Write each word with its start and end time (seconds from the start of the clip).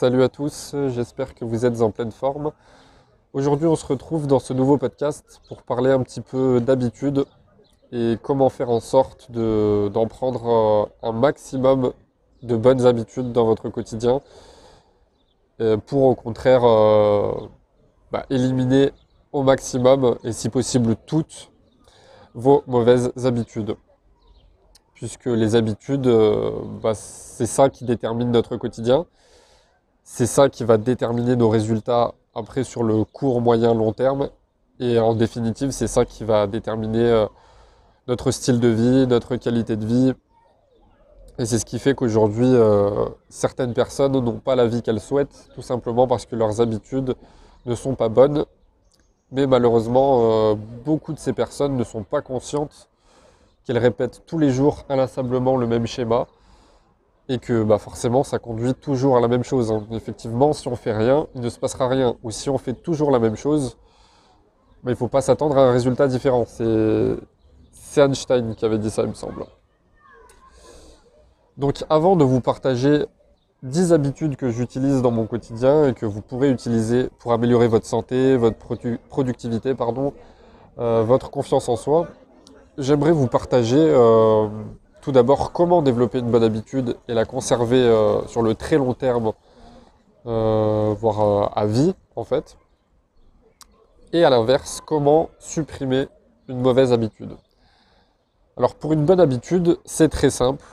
Salut 0.00 0.22
à 0.22 0.28
tous, 0.28 0.76
j'espère 0.90 1.34
que 1.34 1.44
vous 1.44 1.66
êtes 1.66 1.82
en 1.82 1.90
pleine 1.90 2.12
forme. 2.12 2.52
Aujourd'hui 3.32 3.66
on 3.66 3.74
se 3.74 3.84
retrouve 3.84 4.28
dans 4.28 4.38
ce 4.38 4.52
nouveau 4.52 4.78
podcast 4.78 5.42
pour 5.48 5.64
parler 5.64 5.90
un 5.90 6.04
petit 6.04 6.20
peu 6.20 6.60
d'habitude 6.60 7.24
et 7.90 8.16
comment 8.22 8.48
faire 8.48 8.70
en 8.70 8.78
sorte 8.78 9.28
d'en 9.32 10.06
prendre 10.06 10.88
un 11.02 11.10
maximum 11.10 11.92
de 12.44 12.54
bonnes 12.54 12.86
habitudes 12.86 13.32
dans 13.32 13.44
votre 13.44 13.70
quotidien 13.70 14.20
pour 15.86 16.04
au 16.04 16.14
contraire 16.14 16.62
euh, 16.62 17.32
bah, 18.12 18.24
éliminer 18.30 18.92
au 19.32 19.42
maximum 19.42 20.16
et 20.22 20.30
si 20.30 20.48
possible 20.48 20.94
toutes 21.06 21.50
vos 22.34 22.62
mauvaises 22.68 23.10
habitudes. 23.24 23.74
Puisque 24.94 25.26
les 25.26 25.56
habitudes, 25.56 26.06
euh, 26.06 26.52
bah, 26.84 26.94
c'est 26.94 27.46
ça 27.46 27.68
qui 27.68 27.84
détermine 27.84 28.30
notre 28.30 28.56
quotidien. 28.56 29.04
C'est 30.10 30.26
ça 30.26 30.48
qui 30.48 30.64
va 30.64 30.78
déterminer 30.78 31.36
nos 31.36 31.50
résultats 31.50 32.14
après 32.34 32.64
sur 32.64 32.82
le 32.82 33.04
court, 33.04 33.42
moyen, 33.42 33.74
long 33.74 33.92
terme. 33.92 34.30
Et 34.80 34.98
en 34.98 35.14
définitive, 35.14 35.70
c'est 35.70 35.86
ça 35.86 36.06
qui 36.06 36.24
va 36.24 36.46
déterminer 36.46 37.04
euh, 37.04 37.26
notre 38.08 38.30
style 38.30 38.58
de 38.58 38.68
vie, 38.68 39.06
notre 39.06 39.36
qualité 39.36 39.76
de 39.76 39.84
vie. 39.84 40.14
Et 41.38 41.44
c'est 41.44 41.58
ce 41.58 41.66
qui 41.66 41.78
fait 41.78 41.94
qu'aujourd'hui, 41.94 42.46
euh, 42.46 43.06
certaines 43.28 43.74
personnes 43.74 44.12
n'ont 44.12 44.40
pas 44.40 44.56
la 44.56 44.66
vie 44.66 44.80
qu'elles 44.80 44.98
souhaitent, 44.98 45.50
tout 45.54 45.62
simplement 45.62 46.08
parce 46.08 46.24
que 46.24 46.34
leurs 46.34 46.62
habitudes 46.62 47.14
ne 47.66 47.74
sont 47.74 47.94
pas 47.94 48.08
bonnes. 48.08 48.46
Mais 49.30 49.46
malheureusement, 49.46 50.20
euh, 50.22 50.54
beaucoup 50.86 51.12
de 51.12 51.18
ces 51.18 51.34
personnes 51.34 51.76
ne 51.76 51.84
sont 51.84 52.02
pas 52.02 52.22
conscientes 52.22 52.88
qu'elles 53.66 53.78
répètent 53.78 54.22
tous 54.26 54.38
les 54.38 54.50
jours 54.50 54.86
inlassablement 54.88 55.58
le 55.58 55.66
même 55.66 55.86
schéma 55.86 56.26
et 57.28 57.38
que 57.38 57.62
bah, 57.62 57.78
forcément 57.78 58.24
ça 58.24 58.38
conduit 58.38 58.74
toujours 58.74 59.16
à 59.16 59.20
la 59.20 59.28
même 59.28 59.44
chose. 59.44 59.70
Hein. 59.70 59.86
Effectivement, 59.92 60.52
si 60.52 60.68
on 60.68 60.76
fait 60.76 60.92
rien, 60.92 61.26
il 61.34 61.40
ne 61.40 61.48
se 61.48 61.58
passera 61.58 61.88
rien. 61.88 62.16
Ou 62.22 62.30
si 62.30 62.48
on 62.50 62.58
fait 62.58 62.74
toujours 62.74 63.10
la 63.10 63.18
même 63.18 63.36
chose, 63.36 63.76
bah, 64.82 64.90
il 64.90 64.90
ne 64.90 64.96
faut 64.96 65.08
pas 65.08 65.20
s'attendre 65.20 65.58
à 65.58 65.68
un 65.68 65.72
résultat 65.72 66.08
différent. 66.08 66.44
C'est 66.46 68.00
Einstein 68.00 68.54
qui 68.54 68.64
avait 68.64 68.78
dit 68.78 68.90
ça, 68.90 69.02
il 69.02 69.08
me 69.08 69.14
semble. 69.14 69.44
Donc 71.56 71.84
avant 71.90 72.14
de 72.14 72.24
vous 72.24 72.40
partager 72.40 73.04
10 73.64 73.92
habitudes 73.92 74.36
que 74.36 74.50
j'utilise 74.50 75.02
dans 75.02 75.10
mon 75.10 75.26
quotidien 75.26 75.88
et 75.88 75.94
que 75.94 76.06
vous 76.06 76.22
pourrez 76.22 76.50
utiliser 76.50 77.08
pour 77.18 77.32
améliorer 77.32 77.66
votre 77.66 77.86
santé, 77.86 78.36
votre 78.36 78.56
productivité, 79.08 79.74
pardon, 79.74 80.12
euh, 80.78 81.02
votre 81.02 81.30
confiance 81.30 81.68
en 81.68 81.74
soi, 81.74 82.06
j'aimerais 82.78 83.10
vous 83.10 83.26
partager 83.26 83.76
euh, 83.80 84.46
tout 85.08 85.12
d'abord, 85.12 85.52
comment 85.52 85.80
développer 85.80 86.18
une 86.18 86.30
bonne 86.30 86.42
habitude 86.42 86.98
et 87.08 87.14
la 87.14 87.24
conserver 87.24 87.80
euh, 87.80 88.26
sur 88.26 88.42
le 88.42 88.54
très 88.54 88.76
long 88.76 88.92
terme, 88.92 89.32
euh, 90.26 90.94
voire 90.98 91.20
euh, 91.22 91.46
à 91.54 91.64
vie 91.64 91.94
en 92.14 92.24
fait. 92.24 92.58
Et 94.12 94.22
à 94.22 94.28
l'inverse, 94.28 94.82
comment 94.84 95.30
supprimer 95.38 96.08
une 96.46 96.60
mauvaise 96.60 96.92
habitude. 96.92 97.30
Alors 98.58 98.74
pour 98.74 98.92
une 98.92 99.06
bonne 99.06 99.18
habitude, 99.18 99.78
c'est 99.86 100.10
très 100.10 100.28
simple. 100.28 100.66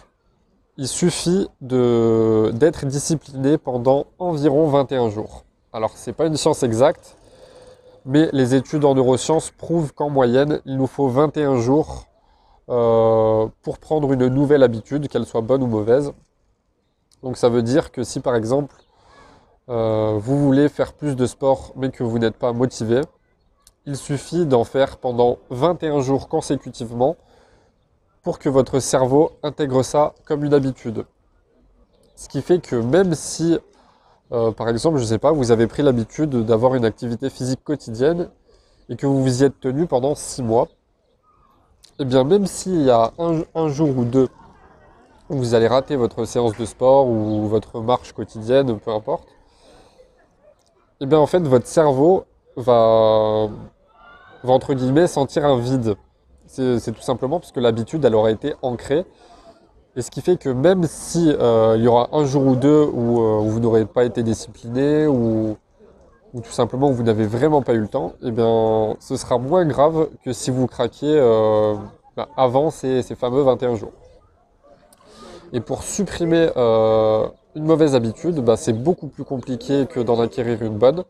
Il 0.76 0.90
suffit 0.90 1.48
d'être 1.62 2.86
discipliné 2.88 3.58
pendant 3.58 4.06
environ 4.20 4.68
21 4.68 5.12
jours. 5.12 5.46
Alors 5.72 5.92
c'est 5.96 6.12
pas 6.12 6.26
une 6.26 6.36
science 6.36 6.62
exacte, 6.62 7.16
mais 8.04 8.28
les 8.34 8.54
études 8.54 8.84
en 8.84 8.96
neurosciences 8.96 9.52
prouvent 9.52 9.94
qu'en 9.94 10.10
moyenne, 10.10 10.60
il 10.66 10.76
nous 10.76 10.88
faut 10.88 11.08
21 11.08 11.56
jours 11.56 12.08
euh, 12.70 13.48
pour 13.62 13.78
prendre 13.78 14.12
une 14.12 14.28
nouvelle 14.28 14.64
habitude, 14.64 15.08
qu'elle 15.08 15.26
soit 15.26 15.42
bonne 15.42 15.64
ou 15.64 15.68
mauvaise. 15.68 16.14
Donc 17.24 17.38
ça 17.38 17.50
veut 17.50 17.64
dire 17.64 17.92
que 17.92 18.04
si 18.04 18.20
par 18.20 18.36
exemple 18.36 18.76
euh, 19.70 20.18
vous 20.20 20.38
voulez 20.40 20.70
faire 20.70 20.94
plus 20.94 21.16
de 21.16 21.26
sport 21.26 21.74
mais 21.76 21.90
que 21.90 22.04
vous 22.04 22.20
n'êtes 22.20 22.38
pas 22.38 22.54
motivé, 22.54 23.02
il 23.86 23.98
suffit 23.98 24.46
d'en 24.46 24.64
faire 24.64 24.98
pendant 24.98 25.38
21 25.50 26.02
jours 26.02 26.28
consécutivement 26.28 27.18
pour 28.24 28.40
que 28.40 28.50
votre 28.50 28.80
cerveau 28.80 29.32
intègre 29.44 29.84
ça 29.84 30.14
comme 30.26 30.44
une 30.44 30.54
habitude. 30.54 31.06
Ce 32.16 32.28
qui 32.28 32.42
fait 32.42 32.60
que 32.60 32.76
même 32.76 33.14
si, 33.14 33.60
euh, 34.32 34.52
par 34.52 34.70
exemple, 34.70 34.98
je 34.98 35.04
ne 35.04 35.08
sais 35.08 35.20
pas, 35.20 35.32
vous 35.32 35.52
avez 35.52 35.68
pris 35.68 35.84
l'habitude 35.84 36.32
d'avoir 36.46 36.74
une 36.74 36.86
activité 36.86 37.30
physique 37.30 37.64
quotidienne 37.64 38.30
et 38.90 38.96
que 38.96 39.06
vous 39.06 39.22
vous 39.22 39.42
y 39.42 39.46
êtes 39.46 39.60
tenu 39.60 39.86
pendant 39.86 40.16
6 40.16 40.42
mois, 40.42 40.68
eh 42.00 42.06
bien, 42.06 42.24
même 42.24 42.46
s'il 42.46 42.82
y 42.82 42.90
a 42.90 43.14
un, 43.18 43.68
jour 43.70 43.98
ou 43.98 44.04
deux 44.04 44.28
où 45.30 45.38
vous 45.38 45.54
allez 45.54 45.68
rater 45.68 45.96
votre 45.96 46.26
séance 46.26 46.58
de 46.58 46.66
sport 46.66 47.08
ou 47.08 47.48
votre 47.48 47.80
marche 47.80 48.12
quotidienne, 48.12 48.78
peu 48.80 48.92
importe, 48.92 49.28
eh 51.02 51.06
bien, 51.06 51.20
en 51.20 51.26
fait, 51.26 51.40
votre 51.40 51.68
cerveau 51.68 52.26
va, 52.58 53.48
va 54.44 54.54
entre 54.54 54.74
guillemets 54.74 55.08
sentir 55.08 55.46
un 55.46 55.58
vide. 55.58 55.96
C'est 56.48 56.92
tout 56.94 57.02
simplement 57.02 57.40
parce 57.40 57.52
que 57.52 57.60
l'habitude, 57.60 58.04
elle 58.06 58.16
aura 58.16 58.32
été 58.32 58.56
ancrée. 58.62 59.06
Et 59.96 60.02
ce 60.02 60.12
qui 60.12 60.22
fait 60.22 60.38
que 60.38 60.50
même 60.50 60.84
si 60.84 61.32
euh, 61.32 61.76
il 61.78 61.84
y 61.84 61.88
aura 61.88 62.10
un 62.12 62.26
jour 62.26 62.46
ou 62.46 62.56
deux 62.58 62.84
où, 62.84 63.22
euh, 63.22 63.40
où 63.40 63.50
vous 63.50 63.60
n'aurez 63.62 63.86
pas 63.86 64.04
été 64.04 64.24
discipliné 64.24 65.08
ou, 65.08 65.58
ou 66.36 66.42
tout 66.42 66.52
simplement 66.52 66.92
vous 66.92 67.02
n'avez 67.02 67.26
vraiment 67.26 67.62
pas 67.62 67.74
eu 67.74 67.80
le 67.80 67.88
temps, 67.88 68.14
eh 68.22 68.30
bien, 68.30 68.98
ce 69.00 69.16
sera 69.16 69.38
moins 69.38 69.66
grave 69.66 70.10
que 70.24 70.34
si 70.34 70.52
vous 70.52 70.68
craquiez 70.68 71.18
euh, 71.18 71.76
bah, 72.18 72.28
avant 72.36 72.72
ces, 72.72 73.04
fameux 73.16 73.42
21 73.42 73.76
jours. 73.76 73.94
Et 75.54 75.62
pour 75.62 75.84
supprimer 75.84 76.50
euh, 76.58 77.26
une 77.56 77.64
mauvaise 77.64 77.96
habitude, 77.96 78.42
bah, 78.42 78.58
c'est 78.58 78.74
beaucoup 78.74 79.08
plus 79.08 79.24
compliqué 79.24 79.88
que 79.90 80.02
d'en 80.02 80.20
acquérir 80.20 80.62
une 80.62 80.78
bonne. 80.78 81.06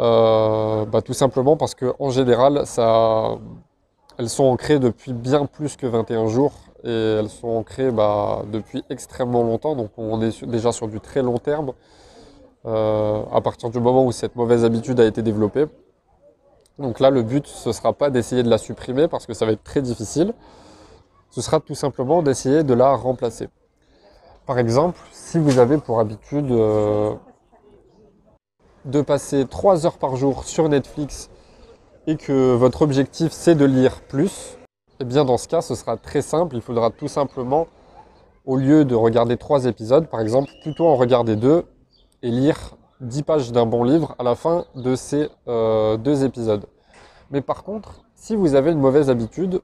Euh, 0.00 0.86
bah, 0.86 1.02
tout 1.02 1.12
simplement 1.12 1.58
parce 1.58 1.74
qu'en 1.74 2.08
général, 2.08 2.64
elles 4.18 4.28
sont 4.30 4.44
ancrées 4.44 4.78
depuis 4.78 5.12
bien 5.12 5.44
plus 5.44 5.76
que 5.76 5.86
21 5.86 6.28
jours 6.28 6.54
et 6.82 7.16
elles 7.18 7.28
sont 7.28 7.48
ancrées 7.48 7.92
depuis 8.50 8.84
extrêmement 8.88 9.42
longtemps. 9.42 9.76
Donc 9.76 9.90
on 9.98 10.22
est 10.22 10.44
déjà 10.46 10.72
sur 10.72 10.88
du 10.88 10.98
très 10.98 11.20
long 11.20 11.36
terme. 11.36 11.74
Euh, 12.66 13.22
à 13.30 13.42
partir 13.42 13.68
du 13.68 13.78
moment 13.78 14.06
où 14.06 14.12
cette 14.12 14.36
mauvaise 14.36 14.64
habitude 14.64 14.98
a 14.98 15.04
été 15.04 15.20
développée. 15.22 15.66
Donc 16.78 16.98
là, 16.98 17.10
le 17.10 17.22
but, 17.22 17.46
ce 17.46 17.68
ne 17.68 17.72
sera 17.74 17.92
pas 17.92 18.08
d'essayer 18.08 18.42
de 18.42 18.48
la 18.48 18.56
supprimer 18.56 19.06
parce 19.06 19.26
que 19.26 19.34
ça 19.34 19.44
va 19.44 19.52
être 19.52 19.62
très 19.62 19.82
difficile. 19.82 20.32
Ce 21.30 21.42
sera 21.42 21.60
tout 21.60 21.74
simplement 21.74 22.22
d'essayer 22.22 22.64
de 22.64 22.74
la 22.74 22.94
remplacer. 22.94 23.48
Par 24.46 24.58
exemple, 24.58 24.98
si 25.12 25.38
vous 25.38 25.58
avez 25.58 25.78
pour 25.78 26.00
habitude 26.00 26.50
euh, 26.50 27.12
de 28.86 29.02
passer 29.02 29.46
3 29.46 29.84
heures 29.84 29.98
par 29.98 30.16
jour 30.16 30.44
sur 30.44 30.68
Netflix 30.68 31.30
et 32.06 32.16
que 32.16 32.54
votre 32.54 32.82
objectif 32.82 33.32
c'est 33.32 33.54
de 33.54 33.64
lire 33.64 34.00
plus, 34.02 34.56
eh 35.00 35.04
bien 35.04 35.24
dans 35.24 35.38
ce 35.38 35.48
cas, 35.48 35.60
ce 35.60 35.74
sera 35.74 35.96
très 35.96 36.22
simple. 36.22 36.56
Il 36.56 36.62
faudra 36.62 36.90
tout 36.90 37.08
simplement, 37.08 37.66
au 38.46 38.56
lieu 38.56 38.84
de 38.84 38.94
regarder 38.94 39.36
3 39.36 39.66
épisodes, 39.66 40.08
par 40.08 40.20
exemple, 40.20 40.50
plutôt 40.62 40.86
en 40.86 40.96
regarder 40.96 41.36
2 41.36 41.64
et 42.24 42.30
lire 42.30 42.76
10 43.02 43.22
pages 43.22 43.52
d'un 43.52 43.66
bon 43.66 43.84
livre 43.84 44.16
à 44.18 44.22
la 44.22 44.34
fin 44.34 44.64
de 44.74 44.96
ces 44.96 45.28
euh, 45.46 45.98
deux 45.98 46.24
épisodes. 46.24 46.64
Mais 47.30 47.42
par 47.42 47.62
contre, 47.62 48.02
si 48.14 48.34
vous 48.34 48.54
avez 48.54 48.72
une 48.72 48.80
mauvaise 48.80 49.10
habitude, 49.10 49.60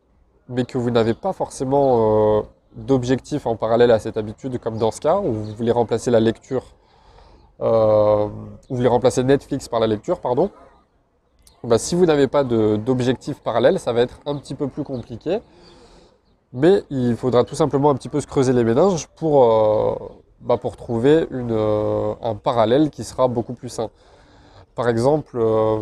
mais 0.49 0.65
que 0.65 0.77
vous 0.77 0.91
n'avez 0.91 1.15
pas 1.15 1.33
forcément 1.33 2.41
euh, 2.41 2.43
d'objectif 2.77 3.47
en 3.47 3.57
parallèle 3.57 3.91
à 3.91 3.99
cette 3.99 4.19
habitude, 4.19 4.59
comme 4.59 4.77
dans 4.77 4.91
ce 4.91 5.01
cas, 5.01 5.19
où 5.19 5.33
vous 5.33 5.55
voulez 5.55 5.73
remplacer 5.73 6.11
la 6.11 6.21
lecture, 6.21 6.65
euh, 7.63 8.29
vous 8.69 8.77
voulez 8.77 8.89
remplacer 8.89 9.25
Netflix 9.25 9.69
par 9.69 9.81
la 9.81 9.87
lecture, 9.87 10.21
pardon, 10.21 10.51
bah, 11.65 11.79
si 11.79 11.95
vous 11.95 12.05
n'avez 12.05 12.27
pas 12.27 12.45
d'objectif 12.45 13.41
parallèle, 13.41 13.79
ça 13.79 13.95
va 13.95 14.03
être 14.03 14.21
un 14.27 14.37
petit 14.37 14.55
peu 14.55 14.69
plus 14.69 14.85
compliqué. 14.85 15.41
Mais 16.53 16.83
il 16.91 17.17
faudra 17.17 17.45
tout 17.45 17.55
simplement 17.55 17.91
un 17.91 17.95
petit 17.95 18.09
peu 18.09 18.21
se 18.21 18.27
creuser 18.27 18.53
les 18.53 18.65
méninges 18.65 19.07
pour, 19.17 19.45
euh, 19.45 19.95
bah, 20.41 20.57
pour 20.57 20.77
trouver 20.77 21.27
une, 21.31 21.53
euh, 21.53 22.15
un 22.23 22.35
parallèle 22.35 22.91
qui 22.91 23.05
sera 23.05 23.29
beaucoup 23.29 23.53
plus 23.53 23.69
sain. 23.69 23.91
Par 24.75 24.89
exemple, 24.89 25.37
euh, 25.39 25.79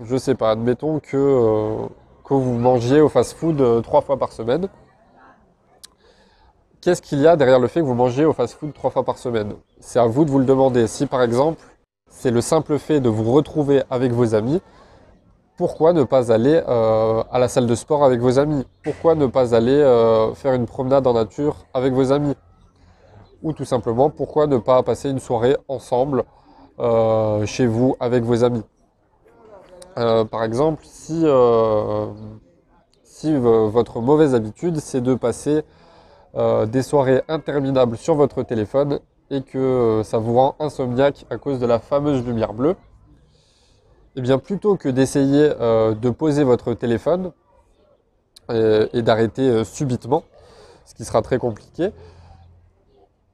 je 0.00 0.16
sais 0.16 0.34
pas, 0.34 0.50
admettons 0.52 1.00
que, 1.00 1.16
euh, 1.16 1.86
que 2.24 2.34
vous 2.34 2.58
mangiez 2.58 3.00
au 3.00 3.08
fast-food 3.08 3.82
trois 3.82 4.00
fois 4.00 4.18
par 4.18 4.32
semaine. 4.32 4.68
Qu'est-ce 6.80 7.02
qu'il 7.02 7.20
y 7.20 7.26
a 7.26 7.36
derrière 7.36 7.58
le 7.58 7.68
fait 7.68 7.80
que 7.80 7.84
vous 7.84 7.94
mangez 7.94 8.24
au 8.24 8.32
fast-food 8.32 8.72
trois 8.72 8.90
fois 8.90 9.04
par 9.04 9.18
semaine? 9.18 9.54
C'est 9.80 9.98
à 9.98 10.06
vous 10.06 10.24
de 10.24 10.30
vous 10.30 10.38
le 10.38 10.44
demander. 10.44 10.86
Si 10.86 11.06
par 11.06 11.22
exemple, 11.22 11.62
c'est 12.08 12.30
le 12.30 12.40
simple 12.40 12.78
fait 12.78 13.00
de 13.00 13.08
vous 13.08 13.32
retrouver 13.32 13.82
avec 13.90 14.12
vos 14.12 14.34
amis, 14.34 14.60
pourquoi 15.56 15.92
ne 15.92 16.02
pas 16.02 16.32
aller 16.32 16.56
à 16.56 17.38
la 17.38 17.48
salle 17.48 17.66
de 17.66 17.74
sport 17.74 18.04
avec 18.04 18.20
vos 18.20 18.38
amis? 18.38 18.64
Pourquoi 18.82 19.14
ne 19.14 19.26
pas 19.26 19.54
aller 19.54 19.78
faire 20.34 20.54
une 20.54 20.66
promenade 20.66 21.06
en 21.06 21.12
nature 21.12 21.66
avec 21.72 21.92
vos 21.92 22.10
amis? 22.10 22.34
Ou 23.42 23.52
tout 23.52 23.64
simplement 23.64 24.10
pourquoi 24.10 24.46
ne 24.46 24.58
pas 24.58 24.82
passer 24.82 25.10
une 25.10 25.18
soirée 25.18 25.56
ensemble 25.68 26.24
euh, 26.78 27.44
chez 27.46 27.66
vous 27.66 27.96
avec 28.00 28.24
vos 28.24 28.44
amis? 28.44 28.62
Euh, 29.98 30.24
par 30.24 30.42
exemple, 30.44 30.84
si, 30.86 31.20
euh, 31.24 32.06
si 33.04 33.36
votre 33.36 34.00
mauvaise 34.00 34.34
habitude 34.34 34.78
c'est 34.78 35.00
de 35.00 35.14
passer 35.14 35.62
des 36.34 36.82
soirées 36.82 37.22
interminables 37.28 37.98
sur 37.98 38.14
votre 38.14 38.42
téléphone, 38.42 39.00
et 39.30 39.42
que 39.42 40.00
ça 40.02 40.16
vous 40.16 40.34
rend 40.34 40.56
insomniaque 40.60 41.26
à 41.28 41.36
cause 41.36 41.58
de 41.58 41.66
la 41.66 41.78
fameuse 41.78 42.24
lumière 42.24 42.54
bleue, 42.54 42.74
eh 44.16 44.22
bien 44.22 44.38
plutôt 44.38 44.76
que 44.76 44.88
d'essayer 44.88 45.50
de 45.50 46.10
poser 46.10 46.42
votre 46.44 46.72
téléphone 46.72 47.32
et 48.48 49.02
d'arrêter 49.02 49.62
subitement, 49.64 50.22
ce 50.86 50.94
qui 50.94 51.04
sera 51.04 51.20
très 51.20 51.36
compliqué, 51.36 51.90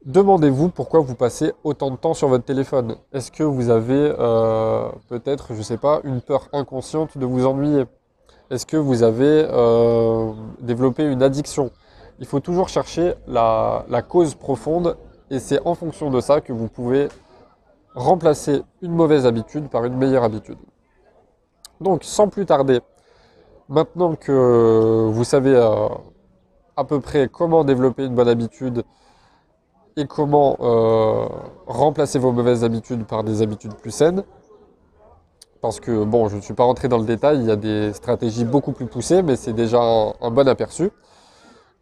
Demandez-vous 0.04 0.68
pourquoi 0.68 1.00
vous 1.00 1.16
passez 1.16 1.52
autant 1.64 1.90
de 1.90 1.96
temps 1.96 2.14
sur 2.14 2.28
votre 2.28 2.44
téléphone. 2.44 2.96
Est-ce 3.12 3.32
que 3.32 3.42
vous 3.42 3.68
avez 3.68 4.14
euh, 4.18 4.88
peut-être, 5.08 5.48
je 5.54 5.58
ne 5.58 5.62
sais 5.62 5.76
pas, 5.76 6.00
une 6.04 6.20
peur 6.20 6.48
inconsciente 6.52 7.18
de 7.18 7.26
vous 7.26 7.46
ennuyer? 7.46 7.84
Est-ce 8.50 8.64
que 8.64 8.76
vous 8.76 9.02
avez 9.02 9.46
euh, 9.50 10.32
développé 10.60 11.04
une 11.04 11.22
addiction? 11.22 11.72
Il 12.20 12.26
faut 12.26 12.38
toujours 12.38 12.68
chercher 12.68 13.14
la, 13.26 13.84
cause 14.08 14.36
profonde 14.36 14.96
et 15.30 15.40
c'est 15.40 15.60
en 15.66 15.74
fonction 15.74 16.10
de 16.10 16.20
ça 16.20 16.40
que 16.40 16.52
vous 16.52 16.68
pouvez 16.68 17.08
remplacer 17.94 18.62
une 18.82 18.92
mauvaise 18.92 19.26
habitude 19.26 19.68
par 19.68 19.84
une 19.84 19.96
meilleure 19.96 20.22
habitude. 20.22 20.58
Donc 21.80 22.04
sans 22.04 22.28
plus 22.28 22.46
tarder, 22.46 22.80
maintenant 23.68 24.14
que 24.14 25.08
vous 25.12 25.24
savez 25.24 25.56
euh, 25.56 25.88
à 26.76 26.84
peu 26.84 27.00
près 27.00 27.28
comment 27.28 27.64
développer 27.64 28.04
une 28.04 28.14
bonne 28.14 28.28
habitude, 28.28 28.84
et 29.98 30.06
comment 30.06 30.56
euh, 30.60 31.26
remplacer 31.66 32.20
vos 32.20 32.30
mauvaises 32.30 32.62
habitudes 32.62 33.04
par 33.04 33.24
des 33.24 33.42
habitudes 33.42 33.74
plus 33.74 33.90
saines. 33.90 34.22
Parce 35.60 35.80
que, 35.80 36.04
bon, 36.04 36.28
je 36.28 36.36
ne 36.36 36.40
suis 36.40 36.54
pas 36.54 36.62
rentré 36.62 36.86
dans 36.86 36.98
le 36.98 37.04
détail, 37.04 37.40
il 37.40 37.46
y 37.46 37.50
a 37.50 37.56
des 37.56 37.92
stratégies 37.92 38.44
beaucoup 38.44 38.70
plus 38.70 38.86
poussées, 38.86 39.22
mais 39.22 39.34
c'est 39.34 39.52
déjà 39.52 39.80
un, 39.80 40.30
bon 40.30 40.46
aperçu. 40.46 40.90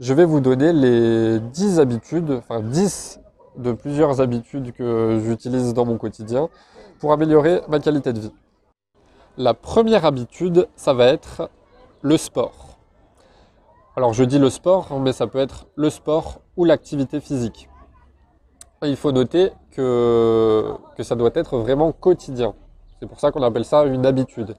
Je 0.00 0.14
vais 0.14 0.24
vous 0.24 0.40
donner 0.40 0.72
les 0.72 1.40
10 1.40 1.78
habitudes, 1.78 2.30
enfin 2.30 2.60
10 2.60 3.20
de 3.58 3.72
plusieurs 3.72 4.22
habitudes 4.22 4.72
que 4.72 5.20
j'utilise 5.22 5.74
dans 5.74 5.84
mon 5.84 5.98
quotidien 5.98 6.48
pour 6.98 7.12
améliorer 7.12 7.60
ma 7.68 7.78
qualité 7.80 8.14
de 8.14 8.20
vie. 8.20 8.32
La 9.36 9.52
première 9.52 10.06
habitude, 10.06 10.68
ça 10.76 10.94
va 10.94 11.06
être 11.08 11.50
le 12.00 12.16
sport. 12.16 12.78
Alors 13.94 14.14
je 14.14 14.24
dis 14.24 14.38
le 14.38 14.48
sport, 14.48 14.98
mais 15.00 15.12
ça 15.12 15.26
peut 15.26 15.38
être 15.38 15.66
le 15.74 15.90
sport 15.90 16.40
ou 16.56 16.64
l'activité 16.64 17.20
physique 17.20 17.68
il 18.86 18.96
faut 18.96 19.12
noter 19.12 19.52
que, 19.72 20.74
ça 21.00 21.14
doit 21.14 21.30
être 21.34 21.58
vraiment 21.58 21.92
quotidien. 21.92 22.54
C'est 23.00 23.06
pour 23.06 23.20
ça 23.20 23.30
qu'on 23.30 23.42
appelle 23.42 23.64
ça 23.64 23.84
une 23.84 24.06
habitude. 24.06 24.56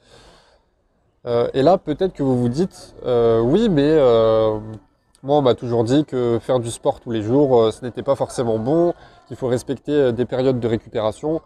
Euh, 1.25 1.49
et 1.53 1.61
là, 1.61 1.77
peut-être 1.77 2.13
que 2.13 2.23
vous 2.23 2.37
vous 2.37 2.49
dites, 2.49 2.95
euh, 3.05 3.41
oui, 3.41 3.67
mais 3.69 3.89
euh, 3.89 4.59
moi, 5.23 5.37
on 5.37 5.41
m'a 5.41 5.55
toujours 5.55 5.83
dit 5.83 6.05
que 6.05 6.39
faire 6.39 6.59
du 6.59 6.69
sport 6.71 6.99
tous 6.99 7.11
les 7.11 7.21
jours, 7.21 7.73
ce 7.73 7.83
n'était 7.83 8.03
pas 8.03 8.15
forcément 8.15 8.59
bon, 8.59 8.93
qu'il 9.27 9.35
faut 9.35 9.47
respecter 9.47 10.13
des 10.13 10.25
périodes 10.25 10.59
de 10.59 10.67
récupération, 10.67 11.41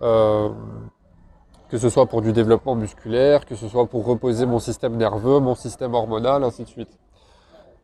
que 0.00 1.78
ce 1.78 1.88
soit 1.88 2.06
pour 2.06 2.20
du 2.20 2.32
développement 2.32 2.74
musculaire, 2.74 3.46
que 3.46 3.54
ce 3.54 3.68
soit 3.68 3.86
pour 3.86 4.04
reposer 4.04 4.44
mon 4.44 4.58
système 4.58 4.96
nerveux, 4.96 5.40
mon 5.40 5.54
système 5.54 5.94
hormonal, 5.94 6.44
ainsi 6.44 6.64
de 6.64 6.68
suite. 6.68 6.98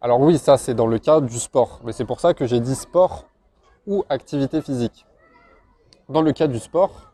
Alors 0.02 0.20
oui, 0.20 0.38
ça, 0.38 0.56
c'est 0.56 0.74
dans 0.74 0.86
le 0.86 0.98
cas 0.98 1.20
du 1.20 1.38
sport. 1.38 1.80
Mais 1.84 1.92
c'est 1.92 2.04
pour 2.04 2.20
ça 2.20 2.34
que 2.34 2.46
j'ai 2.46 2.60
dit 2.60 2.74
sport 2.74 3.24
ou 3.86 4.04
activité 4.08 4.60
physique. 4.62 5.06
Dans 6.08 6.22
le 6.22 6.32
cas 6.32 6.46
du 6.46 6.58
sport, 6.58 7.10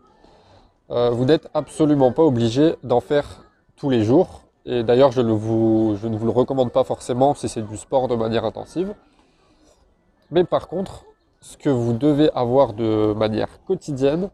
euh, 0.91 1.11
vous 1.11 1.25
n'êtes 1.25 1.49
absolument 1.55 2.13
pas 2.13 2.23
obligé 2.23 2.77
d'en 2.83 3.01
faire 3.01 3.45
tous 3.77 3.91
les 3.91 4.05
jours. 4.05 4.43
Et 4.65 4.83
d'ailleurs, 4.83 5.13
je, 5.13 5.21
ne 5.21 5.33
vous 5.33 5.97
le 6.03 6.31
recommande 6.31 6.73
pas 6.73 6.85
forcément 6.85 7.35
si 7.35 7.49
c'est 7.49 7.63
du 7.63 7.77
sport 7.77 8.09
de 8.09 8.17
manière 8.17 8.45
intensive. 8.45 8.95
Mais 10.31 10.45
par 10.45 10.69
contre, 10.69 11.05
ce 11.41 11.57
que 11.57 11.69
vous 11.69 11.93
devez 11.93 12.31
avoir 12.33 12.73
de 12.73 13.15
manière 13.17 13.62
quotidienne, 13.65 14.31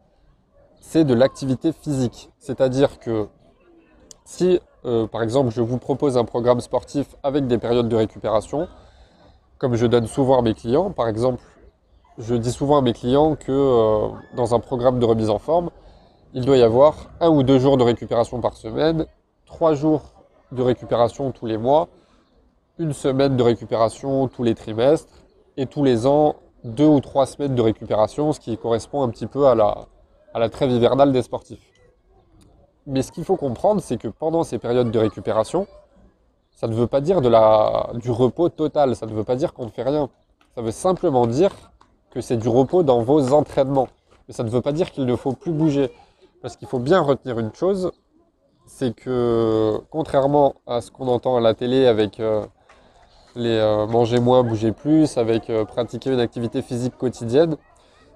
c'est 0.81 1.05
de 1.05 1.15
l'activité 1.15 1.73
physique. 1.73 2.31
C'est-à-dire 2.39 2.99
que 2.99 3.29
si, 4.25 4.61
euh, 4.85 5.07
par 5.07 5.23
exemple, 5.23 5.51
je 5.51 5.61
vous 5.61 5.79
propose 5.79 6.17
un 6.17 6.25
programme 6.25 6.61
sportif 6.61 7.07
avec 7.23 7.47
des 7.47 7.59
périodes 7.59 7.89
de 7.89 7.97
récupération, 7.97 8.69
comme 9.59 9.75
je 9.75 9.87
donne 9.87 10.07
souvent 10.07 10.39
à 10.39 10.43
mes 10.43 10.55
clients, 10.55 10.91
par 10.91 11.09
exemple, 11.09 11.43
je 12.23 12.35
dis 12.35 12.53
souvent 12.53 12.79
à 12.79 12.83
mes 12.83 12.93
clients 12.93 13.35
que 13.35 13.51
euh, 13.51 14.09
dans 14.37 14.55
un 14.55 14.61
programme 14.61 14.99
de 14.99 15.05
remise 15.05 15.31
en 15.31 15.39
forme, 15.39 15.71
il 16.35 16.45
doit 16.45 16.57
y 16.57 16.63
avoir 16.63 17.11
un 17.21 17.29
ou 17.29 17.43
deux 17.43 17.59
jours 17.59 17.77
de 17.77 17.83
récupération 17.83 18.41
par 18.41 18.55
semaine, 18.55 19.07
trois 19.45 19.75
jours 19.75 20.03
de 20.53 20.63
récupération 20.63 21.33
tous 21.33 21.47
les 21.47 21.59
mois, 21.59 21.89
une 22.79 22.93
semaine 22.93 23.37
de 23.37 23.43
récupération 23.43 24.29
tous 24.29 24.43
les 24.43 24.55
trimestres, 24.55 25.13
et 25.57 25.67
tous 25.67 25.85
les 25.85 26.07
ans, 26.07 26.37
deux 26.65 26.87
ou 26.87 27.01
trois 27.01 27.27
semaines 27.27 27.55
de 27.55 27.61
récupération, 27.61 28.33
ce 28.33 28.41
qui 28.41 28.57
correspond 28.57 29.03
un 29.03 29.09
petit 29.09 29.27
peu 29.27 29.47
à 29.47 29.55
la, 29.55 29.87
à 30.33 30.39
la 30.39 30.49
trêve 30.49 30.71
hivernale 30.71 31.13
des 31.13 31.23
sportifs. 31.23 31.71
Mais 32.87 33.03
ce 33.03 33.13
qu'il 33.13 33.25
faut 33.25 33.37
comprendre, 33.37 33.83
c'est 33.83 33.99
que 33.99 34.09
pendant 34.09 34.45
ces 34.45 34.59
périodes 34.59 34.91
de 34.91 34.99
récupération, 34.99 35.67
ça 36.51 36.69
ne 36.69 36.75
veut 36.75 36.87
pas 36.87 37.01
dire 37.01 37.21
de 37.21 37.29
la, 37.29 37.91
du 37.95 38.11
repos 38.11 38.49
total, 38.49 38.97
ça 38.97 39.07
ne 39.07 39.13
veut 39.13 39.25
pas 39.25 39.37
dire 39.37 39.53
qu'on 39.53 39.67
ne 39.67 39.71
fait 39.71 39.83
rien. 39.83 40.09
Ça 40.55 40.63
veut 40.63 40.71
simplement 40.71 41.27
dire 41.27 41.53
que 42.13 42.21
c'est 42.21 42.37
du 42.37 42.49
repos 42.49 42.83
dans 42.83 43.03
vos 43.03 43.33
entraînements. 43.33 43.89
Mais 44.29 44.35
ça 44.35 44.45
ne 44.45 44.51
veut 44.51 44.61
pas 44.61 44.73
dire 44.73 44.91
qu'il 44.93 45.07
ne 45.07 45.17
faut 45.17 45.33
plus 45.33 45.53
bouger. 45.53 45.91
Parce 46.43 46.57
qu'il 46.57 46.69
faut 46.69 46.79
bien 46.79 47.01
retenir 47.01 47.39
une 47.39 47.55
chose, 47.55 47.93
c'est 48.67 48.95
que 48.95 49.81
contrairement 49.91 50.55
à 50.67 50.81
ce 50.81 50.91
qu'on 50.91 51.09
entend 51.09 51.37
à 51.37 51.41
la 51.41 51.55
télé 51.55 51.87
avec 51.87 52.21
euh, 52.21 52.45
les 53.37 53.57
euh, 53.57 53.87
manger 53.87 54.19
moins, 54.21 54.43
bouger 54.43 54.73
plus, 54.73 55.17
avec 55.19 55.51
euh, 55.51 55.65
pratiquer 55.65 56.11
une 56.11 56.21
activité 56.21 56.61
physique 56.61 56.97
quotidienne, 56.99 57.57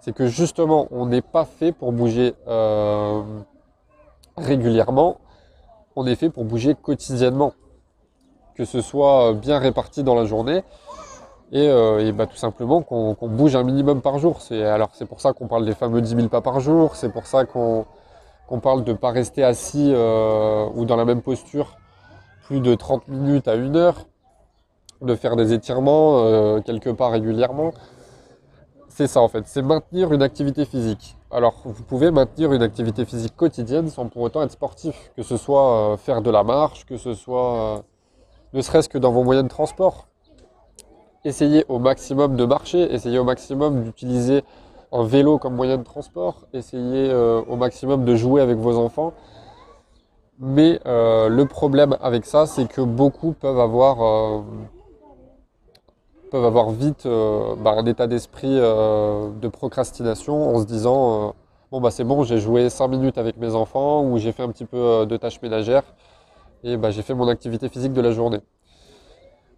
c'est 0.00 0.12
que 0.12 0.26
justement 0.26 0.88
on 0.90 1.06
n'est 1.06 1.22
pas 1.22 1.44
fait 1.44 1.72
pour 1.72 1.92
bouger 1.92 2.34
régulièrement, 4.36 5.18
on 5.94 6.06
est 6.06 6.16
fait 6.16 6.28
pour 6.28 6.44
bouger 6.44 6.74
quotidiennement. 6.74 7.54
Que 8.54 8.64
ce 8.64 8.80
soit 8.80 9.34
bien 9.34 9.58
réparti 9.58 10.02
dans 10.02 10.14
la 10.14 10.24
journée, 10.24 10.62
et, 11.52 11.68
euh, 11.68 12.12
bah, 12.12 12.26
tout 12.26 12.36
simplement 12.36 12.82
qu'on 12.82 13.16
bouge 13.28 13.54
un 13.56 13.62
minimum 13.62 14.00
par 14.00 14.18
jour. 14.18 14.40
Alors 14.50 14.90
c'est 14.94 15.06
pour 15.06 15.20
ça 15.20 15.32
qu'on 15.32 15.46
parle 15.46 15.64
des 15.64 15.74
fameux 15.74 16.00
10 16.00 16.16
000 16.16 16.28
pas 16.28 16.40
par 16.40 16.60
jour, 16.60 16.96
c'est 16.96 17.10
pour 17.12 17.26
ça 17.26 17.44
qu'on 17.44 17.86
parle 18.62 18.84
de 18.84 18.92
ne 18.92 18.96
pas 18.96 19.10
rester 19.10 19.44
assis 19.44 19.92
euh, 19.94 20.66
ou 20.74 20.84
dans 20.84 20.96
la 20.96 21.04
même 21.04 21.22
posture 21.22 21.76
plus 22.44 22.60
de 22.60 22.74
30 22.74 23.08
minutes 23.08 23.48
à 23.48 23.54
une 23.54 23.76
heure, 23.76 24.06
de 25.02 25.14
faire 25.14 25.36
des 25.36 25.52
étirements 25.52 26.24
euh, 26.24 26.60
quelque 26.60 26.90
part 26.90 27.12
régulièrement. 27.12 27.72
C'est 28.88 29.06
ça 29.06 29.20
en 29.20 29.28
fait, 29.28 29.46
c'est 29.46 29.62
maintenir 29.62 30.12
une 30.12 30.22
activité 30.22 30.64
physique. 30.64 31.16
Alors 31.30 31.62
vous 31.64 31.82
pouvez 31.82 32.10
maintenir 32.10 32.52
une 32.52 32.62
activité 32.62 33.04
physique 33.04 33.36
quotidienne 33.36 33.88
sans 33.88 34.06
pour 34.06 34.22
autant 34.22 34.42
être 34.42 34.52
sportif, 34.52 35.12
que 35.16 35.22
ce 35.22 35.36
soit 35.36 35.96
faire 35.98 36.22
de 36.22 36.30
la 36.30 36.42
marche, 36.42 36.86
que 36.86 36.96
ce 36.96 37.14
soit 37.14 37.84
ne 38.52 38.62
serait-ce 38.62 38.88
que 38.88 38.98
dans 38.98 39.12
vos 39.12 39.22
moyens 39.22 39.44
de 39.44 39.50
transport 39.50 40.06
essayez 41.26 41.64
au 41.68 41.78
maximum 41.78 42.36
de 42.36 42.44
marcher, 42.44 42.92
essayez 42.94 43.18
au 43.18 43.24
maximum 43.24 43.82
d'utiliser 43.82 44.44
un 44.92 45.04
vélo 45.04 45.38
comme 45.38 45.54
moyen 45.54 45.78
de 45.78 45.82
transport, 45.82 46.46
essayez 46.52 47.10
euh, 47.10 47.42
au 47.48 47.56
maximum 47.56 48.04
de 48.04 48.14
jouer 48.14 48.40
avec 48.40 48.56
vos 48.56 48.78
enfants. 48.78 49.12
Mais 50.38 50.80
euh, 50.86 51.28
le 51.28 51.46
problème 51.46 51.96
avec 52.00 52.26
ça, 52.26 52.46
c'est 52.46 52.68
que 52.68 52.80
beaucoup 52.82 53.32
peuvent 53.32 53.58
avoir, 53.58 54.02
euh, 54.02 54.42
vite 56.72 57.08
bah, 57.58 57.74
un 57.76 57.86
état 57.86 58.06
d'esprit 58.06 58.56
de 58.56 59.48
procrastination 59.48 60.54
en 60.54 60.60
se 60.60 60.66
disant 60.66 61.34
bon 61.70 61.80
bah 61.80 61.90
c'est 61.90 62.04
bon, 62.04 62.24
j'ai 62.24 62.38
joué 62.38 62.68
5 62.68 62.88
minutes 62.88 63.16
avec 63.16 63.38
mes 63.38 63.54
enfants 63.54 64.04
ou 64.04 64.18
j'ai 64.18 64.32
fait 64.32 64.42
un 64.42 64.50
petit 64.50 64.66
peu 64.66 65.06
de 65.06 65.16
tâches 65.16 65.40
ménagères 65.40 65.84
et 66.62 66.76
bah, 66.76 66.90
j'ai 66.90 67.00
fait 67.00 67.14
mon 67.14 67.28
activité 67.28 67.70
physique 67.70 67.94
de 67.94 68.02
la 68.02 68.10
journée. 68.10 68.40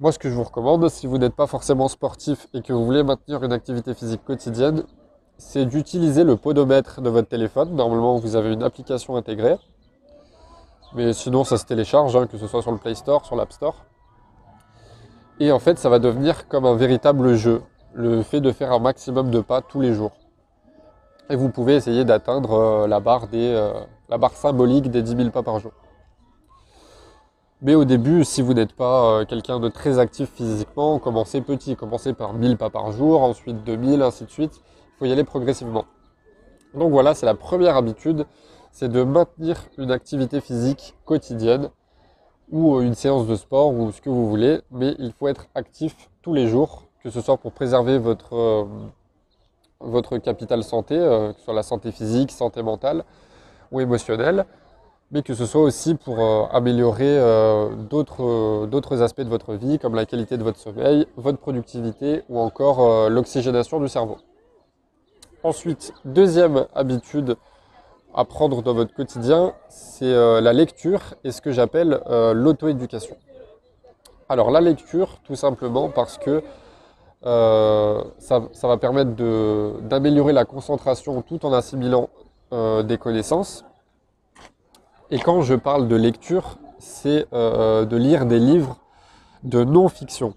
Moi, 0.00 0.12
ce 0.12 0.18
que 0.20 0.30
je 0.30 0.34
vous 0.34 0.44
recommande, 0.44 0.88
si 0.90 1.08
vous 1.08 1.18
n'êtes 1.18 1.34
pas 1.34 1.48
forcément 1.48 1.88
sportif 1.88 2.46
et 2.54 2.62
que 2.62 2.72
vous 2.72 2.84
voulez 2.84 3.02
maintenir 3.02 3.42
une 3.42 3.52
activité 3.52 3.94
physique 3.94 4.24
quotidienne, 4.24 4.84
c'est 5.38 5.66
d'utiliser 5.66 6.22
le 6.22 6.36
podomètre 6.36 7.00
de 7.00 7.10
votre 7.10 7.26
téléphone. 7.26 7.74
Normalement, 7.74 8.16
vous 8.16 8.36
avez 8.36 8.52
une 8.52 8.62
application 8.62 9.16
intégrée. 9.16 9.56
Mais 10.94 11.12
sinon, 11.12 11.42
ça 11.42 11.58
se 11.58 11.64
télécharge, 11.64 12.14
hein, 12.14 12.28
que 12.28 12.38
ce 12.38 12.46
soit 12.46 12.62
sur 12.62 12.70
le 12.70 12.78
Play 12.78 12.94
Store, 12.94 13.26
sur 13.26 13.34
l'App 13.34 13.52
Store. 13.52 13.74
Et 15.40 15.50
en 15.50 15.58
fait, 15.58 15.80
ça 15.80 15.88
va 15.88 15.98
devenir 15.98 16.46
comme 16.46 16.64
un 16.64 16.76
véritable 16.76 17.34
jeu. 17.34 17.60
Le 17.92 18.22
fait 18.22 18.40
de 18.40 18.52
faire 18.52 18.70
un 18.70 18.78
maximum 18.78 19.32
de 19.32 19.40
pas 19.40 19.62
tous 19.62 19.80
les 19.80 19.94
jours. 19.94 20.12
Et 21.28 21.34
vous 21.34 21.48
pouvez 21.48 21.74
essayer 21.74 22.04
d'atteindre 22.04 22.52
euh, 22.52 22.86
la, 22.86 23.00
barre 23.00 23.26
euh, 23.34 23.72
la 24.08 24.16
barre 24.16 24.34
symbolique 24.34 24.92
des 24.92 25.02
10 25.02 25.16
000 25.16 25.30
pas 25.30 25.42
par 25.42 25.58
jour. 25.58 25.72
Mais 27.60 27.74
au 27.74 27.84
début, 27.84 28.24
si 28.24 28.40
vous 28.40 28.54
n'êtes 28.54 28.72
pas 28.72 29.20
euh, 29.20 29.24
quelqu'un 29.24 29.58
de 29.58 29.68
très 29.68 29.98
actif 29.98 30.30
physiquement, 30.30 31.00
commencez 31.00 31.40
petit, 31.40 31.74
commencez 31.74 32.12
par 32.12 32.32
1000 32.32 32.56
pas 32.56 32.70
par 32.70 32.92
jour, 32.92 33.22
ensuite 33.22 33.64
2000, 33.64 34.00
ainsi 34.02 34.24
de 34.24 34.30
suite. 34.30 34.60
Il 34.62 34.98
faut 34.98 35.04
y 35.06 35.12
aller 35.12 35.24
progressivement. 35.24 35.84
Donc 36.74 36.92
voilà, 36.92 37.14
c'est 37.14 37.26
la 37.26 37.34
première 37.34 37.76
habitude, 37.76 38.26
c'est 38.70 38.88
de 38.88 39.02
maintenir 39.02 39.64
une 39.76 39.90
activité 39.90 40.40
physique 40.40 40.94
quotidienne 41.04 41.70
ou 42.52 42.76
euh, 42.76 42.82
une 42.82 42.94
séance 42.94 43.26
de 43.26 43.34
sport 43.34 43.74
ou 43.74 43.90
ce 43.90 44.00
que 44.00 44.08
vous 44.08 44.28
voulez, 44.28 44.60
mais 44.70 44.94
il 45.00 45.12
faut 45.12 45.26
être 45.26 45.48
actif 45.56 46.10
tous 46.22 46.34
les 46.34 46.46
jours, 46.46 46.84
que 47.02 47.10
ce 47.10 47.20
soit 47.20 47.38
pour 47.38 47.50
préserver 47.50 47.98
votre, 47.98 48.36
euh, 48.36 48.64
votre 49.80 50.18
capital 50.18 50.62
santé, 50.62 50.94
que 50.94 51.34
ce 51.38 51.44
soit 51.44 51.54
la 51.54 51.64
santé 51.64 51.90
physique, 51.90 52.30
santé 52.30 52.62
mentale 52.62 53.04
ou 53.72 53.80
émotionnelle, 53.80 54.46
mais 55.10 55.22
que 55.22 55.34
ce 55.34 55.46
soit 55.46 55.62
aussi 55.62 55.94
pour 55.94 56.18
améliorer 56.54 57.18
d'autres 57.88 59.02
aspects 59.02 59.22
de 59.22 59.28
votre 59.28 59.54
vie, 59.54 59.78
comme 59.78 59.94
la 59.94 60.04
qualité 60.04 60.36
de 60.36 60.42
votre 60.42 60.58
sommeil, 60.58 61.06
votre 61.16 61.38
productivité 61.38 62.22
ou 62.28 62.38
encore 62.38 63.08
l'oxygénation 63.08 63.80
du 63.80 63.88
cerveau. 63.88 64.18
Ensuite, 65.44 65.94
deuxième 66.04 66.66
habitude 66.74 67.36
à 68.12 68.24
prendre 68.24 68.62
dans 68.62 68.74
votre 68.74 68.92
quotidien, 68.92 69.54
c'est 69.68 70.12
euh, 70.12 70.40
la 70.40 70.52
lecture 70.52 71.14
et 71.22 71.30
ce 71.30 71.40
que 71.40 71.52
j'appelle 71.52 72.00
euh, 72.08 72.34
l'auto-éducation. 72.34 73.16
Alors 74.28 74.50
la 74.50 74.60
lecture, 74.60 75.20
tout 75.22 75.36
simplement 75.36 75.90
parce 75.90 76.18
que 76.18 76.42
euh, 77.24 78.02
ça, 78.18 78.42
va 78.62 78.76
permettre 78.78 79.12
d'améliorer 79.82 80.32
la 80.32 80.44
concentration 80.44 81.22
tout 81.22 81.46
en 81.46 81.52
assimilant 81.52 82.08
des 82.50 82.96
connaissances. 82.98 83.64
Et 85.10 85.18
quand 85.18 85.42
je 85.42 85.54
parle 85.54 85.88
de 85.88 85.96
lecture, 85.96 86.58
c'est 86.78 87.26
de 87.32 87.96
lire 87.96 88.26
des 88.26 88.38
livres 88.38 88.76
de 89.42 89.64
non-fiction 89.64 90.34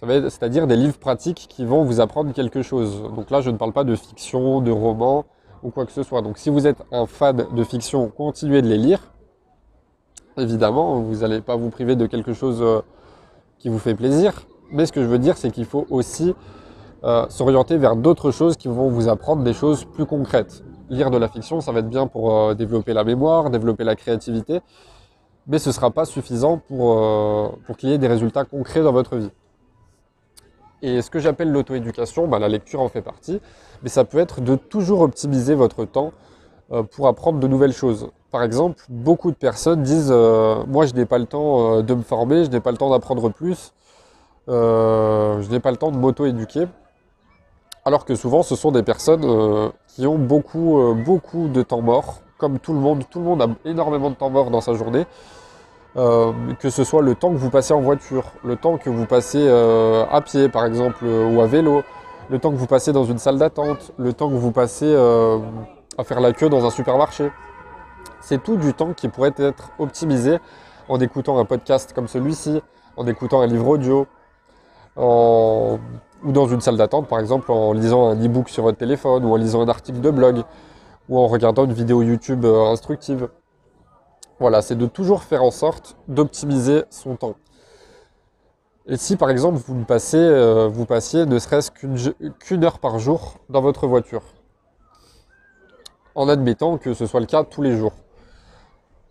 c'est-à-dire 0.00 0.66
des 0.66 0.76
livres 0.76 0.98
pratiques 0.98 1.46
qui 1.48 1.64
vont 1.64 1.84
vous 1.84 2.00
apprendre 2.00 2.32
quelque 2.32 2.62
chose. 2.62 3.02
Donc 3.14 3.30
là, 3.30 3.40
je 3.40 3.50
ne 3.50 3.56
parle 3.56 3.72
pas 3.72 3.84
de 3.84 3.94
fiction, 3.96 4.60
de 4.60 4.70
roman 4.70 5.24
ou 5.62 5.70
quoi 5.70 5.86
que 5.86 5.92
ce 5.92 6.02
soit. 6.02 6.22
Donc 6.22 6.38
si 6.38 6.50
vous 6.50 6.66
êtes 6.66 6.82
un 6.92 7.06
fan 7.06 7.46
de 7.52 7.64
fiction, 7.64 8.08
continuez 8.08 8.62
de 8.62 8.68
les 8.68 8.76
lire. 8.76 9.00
Évidemment, 10.36 11.00
vous 11.00 11.16
n'allez 11.16 11.40
pas 11.40 11.56
vous 11.56 11.70
priver 11.70 11.96
de 11.96 12.06
quelque 12.06 12.34
chose 12.34 12.58
euh, 12.60 12.82
qui 13.58 13.70
vous 13.70 13.78
fait 13.78 13.94
plaisir. 13.94 14.46
Mais 14.70 14.84
ce 14.84 14.92
que 14.92 15.00
je 15.02 15.06
veux 15.06 15.18
dire, 15.18 15.38
c'est 15.38 15.50
qu'il 15.50 15.64
faut 15.64 15.86
aussi 15.88 16.34
euh, 17.04 17.24
s'orienter 17.30 17.78
vers 17.78 17.96
d'autres 17.96 18.30
choses 18.30 18.56
qui 18.56 18.68
vont 18.68 18.90
vous 18.90 19.08
apprendre 19.08 19.42
des 19.44 19.54
choses 19.54 19.86
plus 19.86 20.04
concrètes. 20.04 20.62
Lire 20.88 21.10
de 21.10 21.18
la 21.18 21.28
fiction, 21.28 21.60
ça 21.60 21.72
va 21.72 21.80
être 21.80 21.88
bien 21.88 22.06
pour 22.06 22.32
euh, 22.32 22.54
développer 22.54 22.92
la 22.92 23.04
mémoire, 23.04 23.50
développer 23.50 23.84
la 23.84 23.96
créativité, 23.96 24.60
mais 25.46 25.58
ce 25.58 25.70
ne 25.70 25.74
sera 25.74 25.90
pas 25.90 26.04
suffisant 26.04 26.58
pour, 26.58 27.00
pour 27.66 27.76
qu'il 27.76 27.90
y 27.90 27.92
ait 27.92 27.98
des 27.98 28.08
résultats 28.08 28.44
concrets 28.44 28.82
dans 28.82 28.92
votre 28.92 29.16
vie. 29.16 29.30
Et 30.82 31.02
ce 31.02 31.10
que 31.10 31.18
j'appelle 31.18 31.50
l'auto-éducation, 31.50 32.28
bah, 32.28 32.38
la 32.38 32.48
lecture 32.48 32.80
en 32.80 32.88
fait 32.88 33.02
partie, 33.02 33.40
mais 33.82 33.88
ça 33.88 34.04
peut 34.04 34.18
être 34.18 34.40
de 34.40 34.56
toujours 34.56 35.00
optimiser 35.00 35.54
votre 35.54 35.84
temps 35.84 36.12
euh, 36.72 36.82
pour 36.82 37.08
apprendre 37.08 37.38
de 37.38 37.46
nouvelles 37.46 37.72
choses. 37.72 38.10
Par 38.30 38.42
exemple, 38.42 38.82
beaucoup 38.88 39.30
de 39.30 39.36
personnes 39.36 39.82
disent 39.82 40.10
euh, 40.10 40.64
Moi, 40.66 40.86
je 40.86 40.94
n'ai 40.94 41.06
pas 41.06 41.18
le 41.18 41.26
temps 41.26 41.78
euh, 41.78 41.82
de 41.82 41.94
me 41.94 42.02
former, 42.02 42.44
je 42.44 42.50
n'ai 42.50 42.60
pas 42.60 42.72
le 42.72 42.76
temps 42.76 42.90
d'apprendre 42.90 43.30
plus, 43.30 43.72
je 44.48 45.50
n'ai 45.50 45.60
pas 45.60 45.70
le 45.70 45.76
temps 45.76 45.90
de 45.90 45.96
m'auto-éduquer. 45.96 46.66
Alors 47.86 48.04
que 48.04 48.14
souvent, 48.14 48.42
ce 48.42 48.54
sont 48.54 48.72
des 48.72 48.82
personnes 48.82 49.72
qui 49.88 50.06
ont 50.06 50.18
beaucoup, 50.18 50.94
beaucoup 50.94 51.48
de 51.48 51.62
temps 51.62 51.80
mort, 51.80 52.20
comme 52.36 52.58
tout 52.58 52.74
le 52.74 52.80
monde. 52.80 53.04
Tout 53.08 53.20
le 53.20 53.24
monde 53.24 53.40
a 53.40 53.48
énormément 53.64 54.10
de 54.10 54.16
temps 54.16 54.28
mort 54.28 54.50
dans 54.50 54.60
sa 54.60 54.74
journée. 54.74 55.06
Euh, 55.96 56.32
que 56.60 56.68
ce 56.68 56.84
soit 56.84 57.00
le 57.00 57.14
temps 57.14 57.30
que 57.30 57.38
vous 57.38 57.48
passez 57.48 57.72
en 57.72 57.80
voiture, 57.80 58.24
le 58.44 58.56
temps 58.56 58.76
que 58.76 58.90
vous 58.90 59.06
passez 59.06 59.40
euh, 59.40 60.04
à 60.10 60.20
pied 60.20 60.50
par 60.50 60.66
exemple 60.66 61.06
euh, 61.06 61.34
ou 61.34 61.40
à 61.40 61.46
vélo, 61.46 61.82
le 62.28 62.38
temps 62.38 62.50
que 62.50 62.56
vous 62.56 62.66
passez 62.66 62.92
dans 62.92 63.04
une 63.04 63.16
salle 63.16 63.38
d'attente, 63.38 63.92
le 63.96 64.12
temps 64.12 64.28
que 64.28 64.34
vous 64.34 64.52
passez 64.52 64.94
à 64.94 66.04
faire 66.04 66.20
la 66.20 66.32
queue 66.32 66.50
dans 66.50 66.66
un 66.66 66.70
supermarché. 66.70 67.30
C'est 68.20 68.42
tout 68.42 68.56
du 68.56 68.74
temps 68.74 68.92
qui 68.92 69.08
pourrait 69.08 69.32
être 69.38 69.70
optimisé 69.78 70.38
en 70.88 71.00
écoutant 71.00 71.38
un 71.38 71.46
podcast 71.46 71.94
comme 71.94 72.08
celui-ci, 72.08 72.60
en 72.96 73.06
écoutant 73.06 73.40
un 73.40 73.46
livre 73.46 73.68
audio, 73.68 74.06
ou 76.24 76.32
dans 76.32 76.46
une 76.46 76.60
salle 76.60 76.76
d'attente 76.76 77.08
par 77.08 77.20
exemple 77.20 77.50
en 77.50 77.72
lisant 77.72 78.08
un 78.08 78.16
e-book 78.16 78.48
sur 78.48 78.62
votre 78.64 78.78
téléphone 78.78 79.24
ou 79.24 79.32
en 79.32 79.36
lisant 79.36 79.62
un 79.62 79.68
article 79.68 80.00
de 80.00 80.10
blog 80.10 80.42
ou 81.08 81.18
en 81.18 81.26
regardant 81.26 81.64
une 81.64 81.72
vidéo 81.72 82.02
YouTube 82.02 82.44
instructive. 82.44 83.28
Voilà, 84.38 84.60
c'est 84.60 84.76
de 84.76 84.86
toujours 84.86 85.22
faire 85.22 85.42
en 85.42 85.50
sorte 85.50 85.96
d'optimiser 86.08 86.84
son 86.90 87.16
temps. 87.16 87.36
Et 88.86 88.96
si 88.96 89.16
par 89.16 89.30
exemple 89.30 89.58
vous, 89.66 89.84
passez, 89.84 90.18
euh, 90.18 90.68
vous 90.68 90.86
passiez 90.86 91.26
ne 91.26 91.38
serait-ce 91.38 91.70
qu'une 91.70 92.64
heure 92.64 92.78
par 92.78 92.98
jour 92.98 93.38
dans 93.48 93.60
votre 93.60 93.86
voiture, 93.86 94.22
en 96.14 96.28
admettant 96.28 96.78
que 96.78 96.94
ce 96.94 97.06
soit 97.06 97.20
le 97.20 97.26
cas 97.26 97.42
tous 97.42 97.62
les 97.62 97.76
jours, 97.76 97.94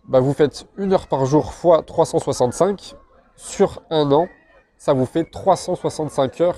bah 0.08 0.20
vous 0.20 0.32
faites 0.32 0.66
une 0.76 0.92
heure 0.92 1.08
par 1.08 1.26
jour 1.26 1.52
fois 1.52 1.82
365, 1.82 2.94
sur 3.36 3.82
un 3.90 4.10
an, 4.12 4.28
ça 4.78 4.94
vous 4.94 5.04
fait 5.04 5.24
365 5.30 6.40
heures 6.40 6.56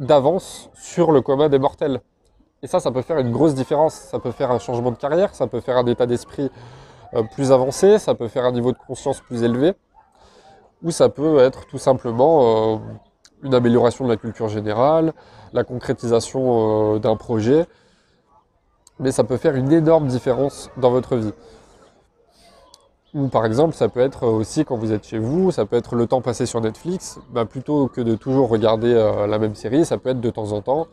d'avance 0.00 0.70
sur 0.74 1.12
le 1.12 1.20
commun 1.20 1.48
des 1.48 1.58
mortels. 1.58 2.00
Et 2.62 2.66
ça, 2.66 2.80
ça 2.80 2.90
peut 2.90 3.02
faire 3.02 3.18
une 3.18 3.30
grosse 3.30 3.54
différence. 3.54 3.94
Ça 3.94 4.18
peut 4.18 4.30
faire 4.30 4.50
un 4.50 4.58
changement 4.58 4.90
de 4.90 4.96
carrière, 4.96 5.34
ça 5.34 5.46
peut 5.46 5.60
faire 5.60 5.76
un 5.76 5.86
état 5.86 6.06
d'esprit 6.06 6.50
euh, 7.14 7.22
plus 7.22 7.52
avancé, 7.52 7.98
ça 7.98 8.14
peut 8.14 8.28
faire 8.28 8.44
un 8.44 8.52
niveau 8.52 8.72
de 8.72 8.78
conscience 8.86 9.20
plus 9.20 9.42
élevé, 9.42 9.74
ou 10.82 10.90
ça 10.90 11.08
peut 11.08 11.38
être 11.38 11.66
tout 11.66 11.78
simplement 11.78 12.74
euh, 12.74 12.78
une 13.42 13.54
amélioration 13.54 14.04
de 14.04 14.10
la 14.10 14.16
culture 14.16 14.48
générale, 14.48 15.12
la 15.52 15.64
concrétisation 15.64 16.94
euh, 16.94 16.98
d'un 16.98 17.16
projet, 17.16 17.66
mais 18.98 19.12
ça 19.12 19.24
peut 19.24 19.36
faire 19.36 19.54
une 19.54 19.72
énorme 19.72 20.08
différence 20.08 20.70
dans 20.76 20.90
votre 20.90 21.16
vie. 21.16 21.32
Ou 23.16 23.28
par 23.28 23.46
exemple, 23.46 23.74
ça 23.74 23.88
peut 23.88 24.00
être 24.00 24.28
aussi 24.28 24.64
quand 24.64 24.76
vous 24.76 24.92
êtes 24.92 25.06
chez 25.06 25.18
vous, 25.18 25.50
ça 25.50 25.64
peut 25.64 25.76
être 25.76 25.96
le 25.96 26.06
temps 26.06 26.20
passé 26.20 26.46
sur 26.46 26.60
Netflix, 26.60 27.18
bah, 27.30 27.46
plutôt 27.46 27.88
que 27.88 28.00
de 28.00 28.14
toujours 28.14 28.48
regarder 28.48 28.94
la 29.26 29.38
même 29.38 29.54
série, 29.54 29.84
ça 29.84 29.98
peut 29.98 30.10
être 30.10 30.20
de 30.20 30.30
temps 30.30 30.52
en 30.52 30.62
temps 30.62 30.86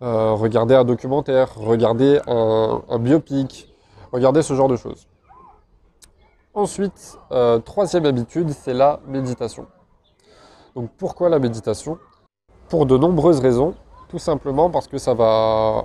regarder 0.00 0.74
un 0.74 0.84
documentaire, 0.84 1.54
regarder 1.56 2.20
un 2.26 2.98
biopic, 2.98 3.68
regarder 4.12 4.42
ce 4.42 4.54
genre 4.54 4.68
de 4.68 4.76
choses. 4.76 5.06
Ensuite, 6.58 7.16
euh, 7.30 7.60
troisième 7.60 8.04
habitude, 8.04 8.50
c'est 8.50 8.74
la 8.74 8.98
méditation. 9.06 9.66
Donc 10.74 10.90
pourquoi 10.98 11.28
la 11.28 11.38
méditation? 11.38 11.98
Pour 12.68 12.84
de 12.84 12.98
nombreuses 12.98 13.38
raisons. 13.38 13.74
Tout 14.08 14.18
simplement 14.18 14.68
parce 14.68 14.88
que 14.88 14.98
ça 14.98 15.14
va 15.14 15.84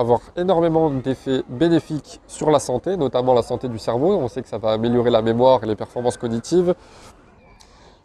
avoir 0.00 0.20
énormément 0.36 0.90
d'effets 0.90 1.42
bénéfiques 1.48 2.20
sur 2.26 2.50
la 2.50 2.58
santé, 2.58 2.96
notamment 2.96 3.34
la 3.34 3.42
santé 3.42 3.68
du 3.68 3.78
cerveau. 3.78 4.14
On 4.14 4.28
sait 4.28 4.42
que 4.42 4.48
ça 4.48 4.58
va 4.58 4.72
améliorer 4.72 5.10
la 5.10 5.22
mémoire 5.22 5.62
et 5.62 5.66
les 5.66 5.76
performances 5.76 6.16
cognitives, 6.16 6.74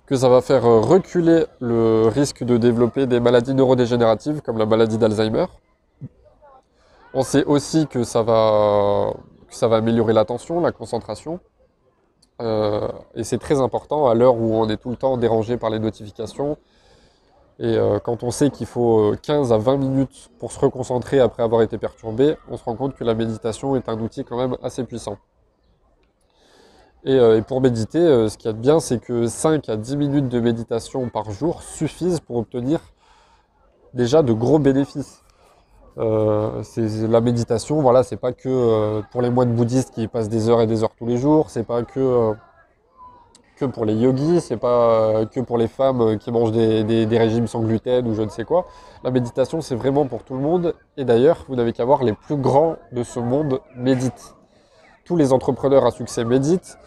que 0.05 0.15
ça 0.15 0.29
va 0.29 0.41
faire 0.41 0.63
reculer 0.63 1.45
le 1.59 2.07
risque 2.07 2.43
de 2.43 2.57
développer 2.57 3.07
des 3.07 3.19
maladies 3.19 3.55
neurodégénératives 3.55 4.41
comme 4.41 4.57
la 4.57 4.65
maladie 4.65 4.97
d'Alzheimer. 4.97 5.45
On 7.13 7.23
sait 7.23 7.45
aussi 7.45 7.87
que 7.87 8.03
ça 8.03 8.21
va, 8.21 9.13
ça 9.49 9.67
va 9.67 9.77
améliorer 9.77 10.13
l'attention, 10.13 10.59
la 10.59 10.71
concentration, 10.71 11.39
euh, 12.41 12.89
et 13.15 13.23
c'est 13.23 13.37
très 13.37 13.61
important 13.61 14.07
à 14.07 14.13
l'heure 14.13 14.35
où 14.35 14.55
on 14.55 14.67
est 14.69 14.77
tout 14.77 14.89
le 14.89 14.97
temps 14.97 15.17
dérangé 15.17 15.57
par 15.57 15.69
les 15.69 15.79
notifications. 15.79 16.57
Et 17.59 17.77
euh, 17.77 17.99
quand 17.99 18.23
on 18.23 18.31
sait 18.31 18.49
qu'il 18.49 18.67
faut 18.67 19.15
15 19.21 19.53
à 19.53 19.57
20 19.57 19.77
minutes 19.77 20.29
pour 20.39 20.51
se 20.51 20.59
reconcentrer 20.59 21.19
après 21.19 21.43
avoir 21.43 21.61
été 21.61 21.77
perturbé, 21.77 22.35
on 22.49 22.57
se 22.57 22.63
rend 22.63 22.75
compte 22.75 22.95
que 22.95 23.03
la 23.03 23.13
méditation 23.13 23.75
est 23.75 23.87
un 23.87 23.99
outil 23.99 24.25
quand 24.25 24.37
même 24.37 24.57
assez 24.61 24.83
puissant. 24.83 25.17
Et, 27.05 27.13
euh, 27.13 27.41
pour 27.41 27.61
méditer, 27.61 27.99
ce 28.29 28.37
qu'il 28.37 28.47
y 28.47 28.49
a 28.49 28.53
de 28.53 28.59
bien, 28.59 28.79
c'est 28.79 28.99
que 28.99 29.27
5 29.27 29.69
à 29.69 29.77
10 29.77 29.95
minutes 29.95 30.27
de 30.29 30.39
méditation 30.39 31.07
par 31.09 31.31
jour 31.31 31.61
suffisent 31.61 32.19
pour 32.19 32.37
obtenir 32.37 32.79
déjà 33.93 34.21
de 34.21 34.33
gros 34.33 34.59
bénéfices. 34.59 35.21
Euh, 35.97 36.61
la 37.07 37.21
méditation, 37.21 37.81
voilà, 37.81 38.03
c'est 38.03 38.17
pas 38.17 38.33
que 38.33 38.49
euh, 38.49 39.01
pour 39.11 39.21
les 39.21 39.29
moines 39.29 39.53
bouddhistes 39.53 39.93
qui 39.93 40.07
passent 40.07 40.29
des 40.29 40.49
heures 40.49 40.61
et 40.61 40.67
des 40.67 40.83
heures 40.83 40.93
tous 40.97 41.05
les 41.05 41.17
jours, 41.17 41.49
c'est 41.49 41.65
pas 41.65 41.83
que, 41.83 41.99
euh, 41.99 42.33
que 43.55 43.65
pour 43.65 43.85
les 43.85 43.93
yogis, 43.93 44.41
c'est 44.41 44.57
pas 44.57 45.25
que 45.25 45.39
pour 45.39 45.57
les 45.57 45.67
femmes 45.67 46.17
qui 46.17 46.31
mangent 46.31 46.51
des, 46.51 47.07
régimes 47.11 47.47
sans 47.47 47.61
gluten 47.61 48.07
ou 48.07 48.13
je 48.13 48.21
ne 48.21 48.29
sais 48.29 48.43
quoi. 48.43 48.67
La 49.03 49.11
méditation, 49.11 49.61
c'est 49.61 49.75
vraiment 49.75 50.05
pour 50.05 50.23
tout 50.23 50.33
le 50.33 50.41
monde. 50.41 50.75
Et 50.97 51.05
d'ailleurs, 51.05 51.45
vous 51.47 51.55
n'avez 51.55 51.73
qu'à 51.73 51.85
voir 51.85 52.03
les 52.03 52.13
plus 52.13 52.37
grands 52.37 52.75
de 52.91 53.03
ce 53.03 53.19
monde 53.19 53.61
méditent. 53.75 54.35
Tous 55.05 55.15
les 55.15 55.33
entrepreneurs 55.33 55.85
à 55.85 55.91
succès 55.91 56.25
méditent. 56.25 56.77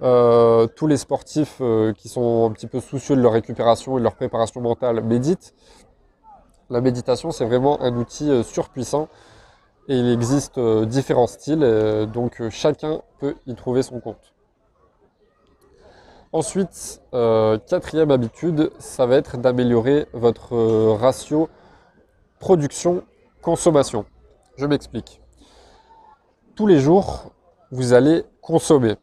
tous 0.00 0.86
les 0.86 0.96
sportifs 0.96 1.62
qui 1.96 2.08
sont 2.08 2.48
un 2.48 2.52
petit 2.52 2.66
peu 2.66 2.80
soucieux 2.80 3.16
de 3.16 3.22
leur 3.22 3.32
récupération 3.32 3.96
et 3.96 4.00
de 4.00 4.04
leur 4.04 4.14
préparation 4.14 4.60
mentale 4.60 5.02
méditent. 5.02 5.54
La 6.70 6.80
méditation, 6.80 7.32
c'est 7.32 7.44
vraiment 7.44 7.82
un 7.82 7.96
outil 7.96 8.30
euh, 8.30 8.44
surpuissant 8.44 9.08
et 9.88 9.98
il 9.98 10.08
existe 10.12 10.56
euh, 10.58 10.86
différents 10.86 11.26
styles, 11.26 11.64
euh, 11.64 12.06
donc 12.06 12.40
chacun 12.48 13.02
peut 13.18 13.34
y 13.46 13.56
trouver 13.56 13.82
son 13.82 13.98
compte. 13.98 14.32
Ensuite, 16.32 17.02
quatrième 17.10 18.12
habitude, 18.12 18.70
ça 18.78 19.04
va 19.04 19.16
être 19.16 19.36
d'améliorer 19.36 20.06
votre 20.12 20.56
ratio 20.94 21.48
production-consommation. 22.38 24.04
Je 24.56 24.66
m'explique. 24.66 25.20
Tous 26.54 26.68
les 26.68 26.78
jours, 26.78 27.32
vous 27.72 27.94
allez 27.94 28.22
consommer. 28.42 28.94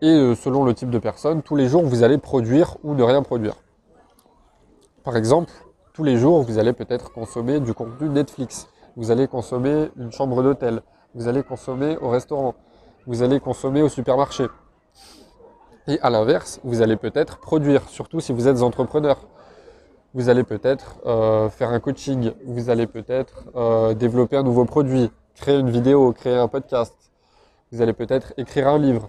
Et 0.00 0.34
selon 0.36 0.64
le 0.64 0.72
type 0.72 0.88
de 0.88 0.98
personne, 0.98 1.42
tous 1.42 1.54
les 1.54 1.68
jours, 1.68 1.82
vous 1.82 2.02
allez 2.02 2.16
produire 2.16 2.78
ou 2.82 2.94
ne 2.94 3.02
rien 3.02 3.22
produire. 3.22 3.56
Par 5.04 5.18
exemple, 5.18 5.52
tous 5.92 6.02
les 6.02 6.16
jours, 6.16 6.44
vous 6.44 6.58
allez 6.58 6.72
peut-être 6.72 7.12
consommer 7.12 7.60
du 7.60 7.74
contenu 7.74 8.08
Netflix, 8.08 8.68
vous 8.96 9.10
allez 9.10 9.28
consommer 9.28 9.90
une 9.96 10.12
chambre 10.12 10.42
d'hôtel, 10.42 10.80
vous 11.14 11.28
allez 11.28 11.42
consommer 11.42 11.98
au 11.98 12.08
restaurant, 12.08 12.54
vous 13.06 13.22
allez 13.22 13.38
consommer 13.38 13.82
au 13.82 13.90
supermarché. 13.90 14.46
Et 15.88 15.98
à 16.02 16.10
l'inverse, 16.10 16.60
vous 16.64 16.82
allez 16.82 16.96
peut-être 16.96 17.38
produire, 17.38 17.88
surtout 17.88 18.20
si 18.20 18.32
vous 18.32 18.46
êtes 18.46 18.60
entrepreneur. 18.60 19.16
Vous 20.12 20.28
allez 20.28 20.44
peut-être 20.44 20.96
euh, 21.06 21.48
faire 21.48 21.70
un 21.70 21.80
coaching, 21.80 22.32
vous 22.44 22.68
allez 22.68 22.86
peut-être 22.86 23.44
euh, 23.56 23.94
développer 23.94 24.36
un 24.36 24.42
nouveau 24.42 24.66
produit, 24.66 25.10
créer 25.34 25.58
une 25.58 25.70
vidéo, 25.70 26.12
créer 26.12 26.36
un 26.36 26.48
podcast, 26.48 26.94
vous 27.72 27.80
allez 27.80 27.94
peut-être 27.94 28.34
écrire 28.36 28.68
un 28.68 28.78
livre. 28.78 29.08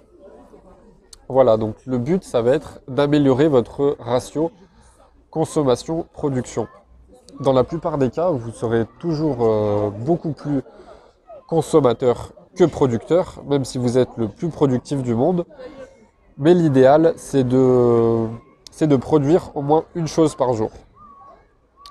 Voilà, 1.28 1.58
donc 1.58 1.76
le 1.86 1.98
but, 1.98 2.24
ça 2.24 2.42
va 2.42 2.52
être 2.52 2.80
d'améliorer 2.88 3.50
votre 3.50 3.98
ratio 4.00 4.52
consommation-production. 5.32 6.68
Dans 7.42 7.54
la 7.54 7.66
plupart 7.66 7.98
des 7.98 8.10
cas, 8.10 8.30
vous 8.30 8.52
serez 8.52 8.86
toujours 9.00 9.38
euh, 9.42 9.90
beaucoup 9.90 10.32
plus 10.32 10.62
consommateur 11.48 12.32
que 12.56 12.64
producteur, 12.64 13.44
même 13.48 13.66
si 13.66 13.78
vous 13.78 13.98
êtes 13.98 14.10
le 14.18 14.30
plus 14.30 14.50
productif 14.50 15.04
du 15.04 15.14
monde. 15.14 15.46
Mais 16.42 16.54
l'idéal, 16.54 17.14
c'est 17.18 17.44
de, 17.44 18.26
de 18.80 18.96
produire 18.96 19.52
au 19.56 19.62
moins 19.62 19.84
une 19.94 20.08
chose 20.08 20.36
par 20.36 20.54
jour. 20.54 20.72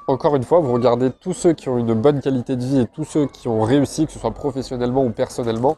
Encore 0.07 0.37
une 0.37 0.43
fois, 0.43 0.61
vous 0.61 0.73
regardez 0.73 1.11
tous 1.11 1.35
ceux 1.35 1.52
qui 1.52 1.69
ont 1.69 1.76
une 1.76 1.93
bonne 1.93 2.23
qualité 2.23 2.57
de 2.57 2.64
vie 2.64 2.81
et 2.81 2.87
tous 2.87 3.05
ceux 3.05 3.26
qui 3.26 3.47
ont 3.47 3.61
réussi, 3.61 4.07
que 4.07 4.12
ce 4.12 4.19
soit 4.19 4.31
professionnellement 4.31 5.05
ou 5.05 5.11
personnellement, 5.11 5.76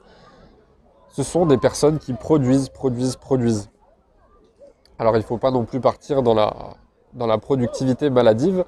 ce 1.08 1.24
sont 1.24 1.46
des 1.46 1.58
personnes 1.58 1.98
qui 1.98 2.12
produisent, 2.12 2.68
produisent, 2.68 3.16
produisent. 3.16 3.70
Alors 5.00 5.16
il 5.16 5.20
ne 5.20 5.24
faut 5.24 5.38
pas 5.38 5.50
non 5.50 5.64
plus 5.64 5.80
partir 5.80 6.22
dans 6.22 6.34
la, 6.34 6.54
dans 7.14 7.26
la 7.26 7.38
productivité 7.38 8.08
maladive, 8.08 8.64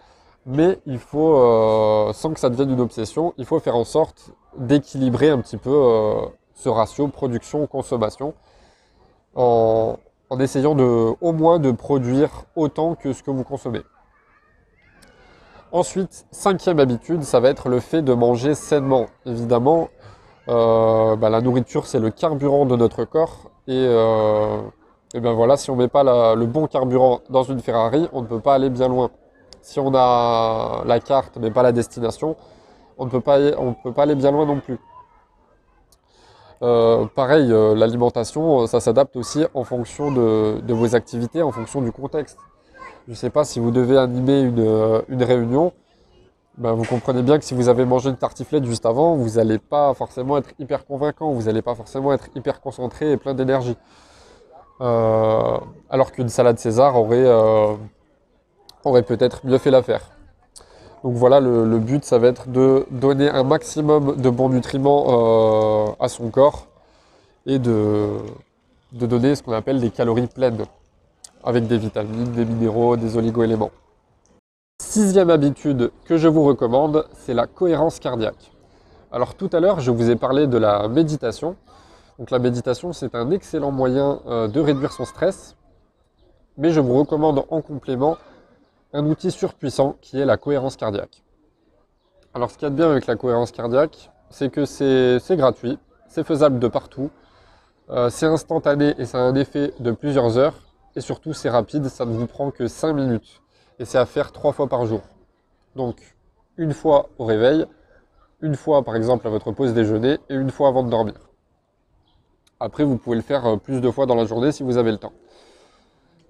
mais 0.47 0.81
il 0.85 0.99
faut, 0.99 1.37
euh, 1.37 2.13
sans 2.13 2.33
que 2.33 2.41
ça 2.41 2.51
devienne 2.51 2.71
une 2.71 2.81
obsession, 2.81 3.35
il 3.39 3.45
faut 3.45 3.61
faire 3.61 3.77
en 3.77 3.85
sorte 3.85 4.33
d'équilibrer 4.59 5.31
un 5.31 5.39
petit 5.39 5.59
peu 5.59 5.71
euh, 5.71 6.27
ce 6.55 6.69
ratio 6.69 7.07
production-consommation 7.07 8.35
en, 9.35 9.99
essayant 10.41 10.75
de, 10.75 11.15
au 11.21 11.33
moins 11.33 11.59
de 11.59 11.71
produire 11.71 12.45
autant 12.57 12.95
que 12.95 13.13
ce 13.13 13.23
que 13.23 13.31
vous 13.31 13.45
consommez. 13.45 13.83
Ensuite, 15.73 16.27
cinquième 16.31 16.79
habitude, 16.81 17.23
ça 17.23 17.41
va 17.41 17.49
être 17.49 17.69
le 17.69 17.81
fait 17.81 18.03
de 18.03 18.13
manger 18.13 18.55
sainement. 18.55 19.07
Évidemment, 19.25 19.89
euh, 20.49 21.17
bah, 21.17 21.31
la 21.31 21.41
nourriture 21.41 21.87
c'est 21.87 22.01
le 22.01 22.11
carburant 22.11 22.67
de 22.67 22.77
notre 22.77 23.05
corps 23.05 23.51
et, 23.69 23.85
et 25.15 25.21
ben 25.21 25.33
voilà, 25.33 25.57
si 25.57 25.71
on 25.71 25.77
ne 25.77 25.83
met 25.83 25.89
pas 25.89 26.35
le 26.35 26.47
bon 26.47 26.67
carburant 26.67 27.21
dans 27.31 27.45
une 27.45 27.61
Ferrari, 27.61 28.09
on 28.13 28.23
ne 28.23 28.27
peut 28.27 28.41
pas 28.41 28.55
aller 28.55 28.71
bien 28.71 28.89
loin 28.89 29.11
si 29.63 29.79
on 29.81 29.95
a 29.95 30.83
la 30.85 31.01
carte 31.01 31.39
mais 31.41 31.51
pas 31.51 31.63
la 31.63 31.73
destination, 31.73 32.37
on 32.99 33.07
ne 33.07 33.11
peut 33.11 33.21
pas, 33.21 33.39
on 33.59 33.73
peut 33.73 33.93
pas 33.93 34.03
aller 34.03 34.17
bien 34.17 34.31
loin 34.31 34.45
non 34.45 34.61
plus. 34.61 34.79
Euh, 36.63 37.07
pareil, 37.07 37.53
euh, 37.53 37.75
l'alimentation, 37.75 38.67
ça 38.69 38.79
s'adapte 38.79 39.17
aussi 39.17 39.45
en 39.53 39.65
fonction 39.65 40.13
de, 40.13 40.73
vos 40.73 40.95
activités, 40.95 41.43
en 41.43 41.51
fonction 41.51 41.83
du 41.83 41.91
contexte. 41.91 42.39
Je 43.07 43.13
ne 43.13 43.17
sais 43.17 43.31
pas 43.31 43.45
si 43.45 43.59
vous 43.59 43.73
devez 43.73 43.99
animer 43.99 44.43
une, 44.43 44.61
euh, 44.61 45.03
réunion, 45.11 45.73
ben 46.59 46.73
vous 46.73 46.85
comprenez 46.85 47.23
bien 47.23 47.39
que 47.39 47.45
si 47.45 47.55
vous 47.55 47.69
avez 47.69 47.85
mangé 47.85 48.11
une 48.11 48.17
tartiflette 48.17 48.65
juste 48.65 48.87
avant, 48.87 49.17
vous 49.17 49.31
n'allez 49.31 49.59
pas 49.59 49.93
forcément 49.95 50.39
être 50.39 50.51
hyper 50.61 50.87
convaincant, 50.87 51.33
vous 51.33 51.45
n'allez 51.45 51.63
pas 51.63 51.75
forcément 51.75 52.13
être 52.13 52.29
hyper 52.37 52.61
concentré 52.61 53.13
et 53.13 53.17
plein 53.17 53.35
d'énergie. 53.35 53.77
alors 54.81 56.13
qu'une 56.13 56.29
salade 56.29 56.59
César 56.59 56.97
aurait 56.97 57.27
aurait 58.85 59.03
peut-être 59.03 59.47
mieux 59.47 59.59
fait 59.59 59.71
l'affaire. 59.71 60.11
Donc 61.03 61.15
voilà, 61.15 61.41
le, 61.41 61.79
but, 61.79 62.05
ça 62.05 62.19
va 62.19 62.29
être 62.29 62.49
de 62.49 62.87
donner 62.91 63.29
un 63.29 63.43
maximum 63.43 64.17
de 64.17 64.31
bons 64.31 64.49
nutriments 64.51 65.89
euh, 65.89 65.93
à 65.99 66.09
son 66.09 66.31
corps 66.31 66.69
et 67.45 67.59
de, 67.59 68.19
donner 68.93 69.35
ce 69.35 69.43
qu'on 69.43 69.53
appelle 69.53 69.81
des 69.81 69.91
calories 69.91 70.29
pleines, 70.29 70.65
avec 71.43 71.67
des 71.67 71.77
vitamines, 71.77 72.31
des 72.31 72.45
minéraux, 72.45 72.97
des 72.97 73.17
oligo-éléments. 73.17 73.73
Sixième 74.81 75.31
habitude 75.31 75.91
que 76.05 76.17
je 76.17 76.29
vous 76.29 76.45
recommande, 76.45 77.07
c'est 77.15 77.35
la 77.35 77.49
cohérence 77.49 77.99
cardiaque. 77.99 78.53
Alors 79.11 79.35
tout 79.35 79.51
à 79.53 79.59
l'heure, 79.59 79.81
je 79.81 79.91
vous 79.91 80.09
ai 80.09 80.17
parlé 80.17 80.47
de 80.47 80.57
la 80.57 80.87
méditation. 80.87 81.57
Donc 82.19 82.31
la 82.31 82.39
méditation, 82.39 82.93
c'est 82.93 83.17
un 83.17 83.33
excellent 83.33 83.73
moyen 83.73 84.21
euh, 84.29 84.47
de 84.47 84.61
réduire 84.61 84.93
son 84.93 85.05
stress, 85.05 85.57
mais 86.59 86.71
je 86.71 86.79
vous 86.79 86.95
recommande 86.95 87.45
en 87.51 87.61
complément 87.61 88.19
un 88.93 89.07
outil 89.07 89.31
surpuissant 89.31 89.97
qui 90.01 90.19
est 90.19 90.25
la 90.25 90.37
cohérence 90.37 90.77
cardiaque. 90.77 91.23
Alors 92.35 92.51
ce 92.51 92.57
qu'il 92.57 92.65
y 92.65 92.67
a 92.67 92.71
de 92.71 92.77
bien 92.77 92.91
avec 92.91 93.07
la 93.07 93.17
cohérence 93.17 93.51
cardiaque, 93.51 94.11
c'est 94.31 94.51
que 94.51 94.65
c'est 94.65 95.37
gratuit, 95.37 95.79
c'est 96.09 96.25
faisable 96.25 96.59
de 96.59 96.69
partout, 96.69 97.11
euh, 97.91 98.11
c'est 98.11 98.27
instantané 98.27 98.95
et 98.99 99.05
ça 99.05 99.19
a 99.19 99.23
un 99.23 99.35
effet 99.35 99.73
de 99.81 99.93
plusieurs 99.93 100.39
heures, 100.39 100.55
et 100.95 101.01
surtout 101.01 101.33
c'est 101.33 101.51
rapide, 101.51 101.89
ça 101.89 102.05
ne 102.05 102.13
vous 102.13 102.27
prend 102.27 102.51
que 102.51 102.69
5 102.69 102.93
minutes, 102.93 103.43
et 103.79 103.85
c'est 103.85 103.99
à 103.99 104.07
faire 104.07 104.33
3 104.33 104.53
fois 104.53 104.69
par 104.69 104.85
jour. 104.87 105.03
Donc 105.75 106.17
une 106.57 106.73
fois 106.73 107.09
au 107.19 107.25
réveil, 107.25 107.67
une 108.41 108.57
fois 108.57 108.83
par 108.83 108.97
exemple 108.97 109.27
à 109.27 109.31
votre 109.31 109.53
pause 109.53 109.73
déjeuner, 109.73 110.19
et 110.29 110.35
une 110.35 110.51
fois 110.51 110.69
avant 110.69 110.83
de 110.83 110.91
dormir. 110.91 111.15
Après 112.61 112.85
vous 112.85 112.99
pouvez 112.99 113.17
le 113.17 113.23
faire 113.23 113.47
euh, 113.47 113.57
plus 113.57 113.81
de 113.81 113.91
fois 113.91 114.05
dans 114.05 114.15
la 114.15 114.27
journée 114.27 114.53
si 114.53 114.63
vous 114.63 114.77
avez 114.77 114.93
le 114.93 114.99
temps. 114.99 115.13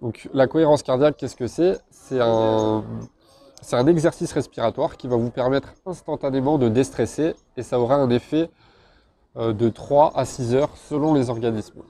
Donc 0.02 0.28
la 0.34 0.48
cohérence 0.48 0.82
cardiaque, 0.82 1.16
qu'est-ce 1.16 1.36
que 1.36 1.46
c'est? 1.46 1.78
C'est 1.90 2.18
un, 2.20 2.82
exercice 3.86 4.32
respiratoire 4.32 4.96
qui 4.96 5.06
va 5.06 5.14
vous 5.14 5.30
permettre 5.30 5.68
instantanément 5.86 6.58
de 6.58 6.68
déstresser 6.68 7.36
et 7.56 7.62
ça 7.62 7.78
aura 7.78 7.94
un 7.94 8.10
effet 8.10 8.50
euh, 9.36 9.52
de 9.52 9.68
3 9.68 10.12
à 10.16 10.24
6 10.24 10.56
heures 10.56 10.76
selon 10.76 11.14
les 11.14 11.30
organismes. 11.30 11.82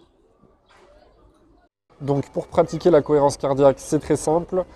Donc 2.03 2.29
pour 2.31 2.48
pratiquer 2.48 2.90
la 2.90 3.01
cohérence 3.01 3.38
cardiaque, 3.38 3.77
c'est 3.79 4.01
très 4.01 4.16
simple. 4.16 4.66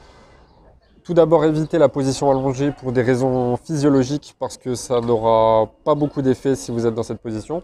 Tout 1.04 1.12
d'abord, 1.12 1.44
éviter 1.44 1.76
la 1.76 1.90
position 1.90 2.30
allongée 2.30 2.72
pour 2.72 2.90
des 2.92 3.02
raisons 3.02 3.58
physiologiques 3.58 4.34
parce 4.38 4.56
que 4.56 4.74
ça 4.74 5.02
n'aura 5.02 5.70
pas 5.84 5.94
beaucoup 5.94 6.22
d'effet 6.22 6.56
si 6.56 6.70
vous 6.70 6.86
êtes 6.86 6.94
dans 6.94 7.02
cette 7.02 7.20
position. 7.20 7.62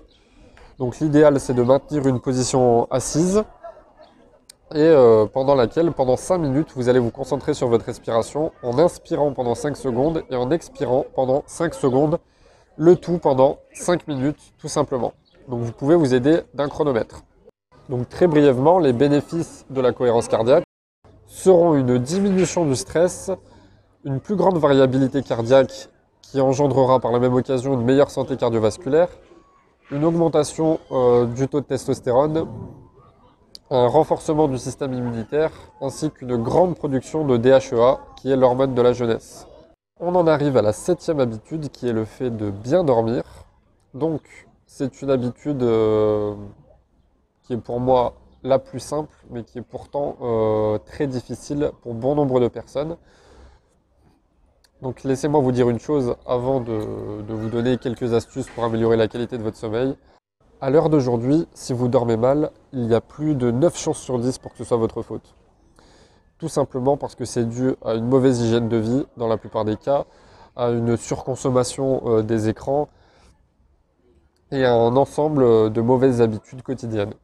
Donc 0.78 1.00
l'idéal, 1.00 1.40
c'est 1.40 1.54
de 1.54 1.62
maintenir 1.62 2.06
une 2.06 2.20
position 2.20 2.86
assise 2.90 3.42
et 4.74 4.80
euh, 4.80 5.26
pendant 5.26 5.54
laquelle, 5.54 5.92
pendant 5.92 6.16
5 6.16 6.38
minutes, 6.38 6.72
vous 6.76 6.88
allez 6.88 6.98
vous 6.98 7.10
concentrer 7.10 7.54
sur 7.54 7.68
votre 7.68 7.84
respiration 7.84 8.52
en 8.62 8.78
inspirant 8.78 9.32
pendant 9.32 9.54
5 9.54 9.76
secondes 9.76 10.24
et 10.30 10.36
en 10.36 10.50
expirant 10.50 11.04
pendant 11.14 11.44
5 11.46 11.74
secondes, 11.74 12.18
le 12.76 12.96
tout 12.96 13.18
pendant 13.18 13.58
5 13.74 14.08
minutes 14.08 14.54
tout 14.58 14.68
simplement. 14.68 15.12
Donc 15.48 15.60
vous 15.60 15.72
pouvez 15.72 15.94
vous 15.94 16.14
aider 16.14 16.40
d'un 16.54 16.68
chronomètre. 16.68 17.22
Donc 17.88 18.08
très 18.08 18.26
brièvement, 18.26 18.78
les 18.78 18.92
bénéfices 18.92 19.66
de 19.68 19.80
la 19.80 19.92
cohérence 19.92 20.28
cardiaque 20.28 20.64
seront 21.26 21.74
une 21.74 21.98
diminution 21.98 22.64
du 22.64 22.76
stress, 22.76 23.30
une 24.04 24.20
plus 24.20 24.36
grande 24.36 24.58
variabilité 24.58 25.22
cardiaque 25.22 25.88
qui 26.22 26.40
engendrera 26.40 27.00
par 27.00 27.12
la 27.12 27.18
même 27.18 27.34
occasion 27.34 27.74
une 27.74 27.84
meilleure 27.84 28.10
santé 28.10 28.36
cardiovasculaire, 28.36 29.08
une 29.90 30.04
augmentation 30.04 30.80
euh, 30.90 31.26
du 31.26 31.48
taux 31.48 31.60
de 31.60 31.66
testostérone, 31.66 32.46
un 33.72 33.86
renforcement 33.86 34.48
du 34.48 34.58
système 34.58 34.92
immunitaire 34.92 35.50
ainsi 35.80 36.10
qu'une 36.10 36.36
grande 36.36 36.76
production 36.76 37.24
de 37.24 37.38
DHEA 37.38 38.00
qui 38.16 38.30
est 38.30 38.36
l'hormone 38.36 38.74
de 38.74 38.82
la 38.82 38.92
jeunesse. 38.92 39.46
On 39.98 40.14
en 40.14 40.26
arrive 40.26 40.58
à 40.58 40.62
la 40.62 40.74
septième 40.74 41.20
habitude 41.20 41.70
qui 41.70 41.88
est 41.88 41.94
le 41.94 42.04
fait 42.04 42.28
de 42.28 42.50
bien 42.50 42.84
dormir. 42.84 43.22
Donc 43.94 44.20
c'est 44.66 45.00
une 45.00 45.08
habitude 45.08 45.62
euh, 45.62 46.34
qui 47.44 47.54
est 47.54 47.56
pour 47.56 47.80
moi 47.80 48.12
la 48.42 48.58
plus 48.58 48.80
simple 48.80 49.16
mais 49.30 49.42
qui 49.42 49.58
est 49.58 49.62
pourtant 49.62 50.18
euh, 50.20 50.76
très 50.76 51.06
difficile 51.06 51.70
pour 51.80 51.94
bon 51.94 52.14
nombre 52.14 52.40
de 52.40 52.48
personnes. 52.48 52.98
Donc 54.82 55.02
laissez-moi 55.02 55.40
vous 55.40 55.52
dire 55.52 55.70
une 55.70 55.78
chose 55.78 56.14
avant 56.26 56.60
de 56.60 56.74
vous 57.26 57.48
donner 57.48 57.78
quelques 57.78 58.12
astuces 58.12 58.48
pour 58.50 58.64
améliorer 58.64 58.98
la 58.98 59.08
qualité 59.08 59.38
de 59.38 59.42
votre 59.42 59.56
sommeil. 59.56 59.96
À 60.62 60.70
l'heure 60.70 60.90
d'aujourd'hui, 60.90 61.48
si 61.54 61.72
vous 61.72 61.88
dormez 61.88 62.16
mal, 62.16 62.52
il 62.72 62.86
y 62.86 62.94
a 62.94 63.00
plus 63.00 63.34
de 63.34 63.50
9 63.50 63.76
chances 63.76 63.98
sur 63.98 64.20
10 64.20 64.38
pour 64.38 64.52
que 64.52 64.58
ce 64.58 64.62
soit 64.62 64.76
votre 64.76 65.02
faute. 65.02 65.34
Tout 66.38 66.48
simplement 66.48 66.96
parce 66.96 67.16
que 67.16 67.24
c'est 67.24 67.46
dû 67.46 67.74
à 67.84 67.94
une 67.94 68.06
mauvaise 68.06 68.40
hygiène 68.40 68.68
de 68.68 68.76
vie 68.76 69.04
dans 69.16 69.26
la 69.26 69.38
plupart 69.38 69.64
des 69.64 69.76
cas, 69.76 70.04
à 70.54 70.70
une 70.70 70.96
surconsommation 70.96 72.02
euh, 72.06 72.22
des 72.22 72.48
écrans 72.48 72.88
et 74.52 74.64
à 74.64 74.72
un 74.72 74.94
ensemble 74.94 75.72
de 75.72 75.80
mauvaises 75.80 76.22
habitudes 76.22 76.62
quotidiennes. 76.62 77.14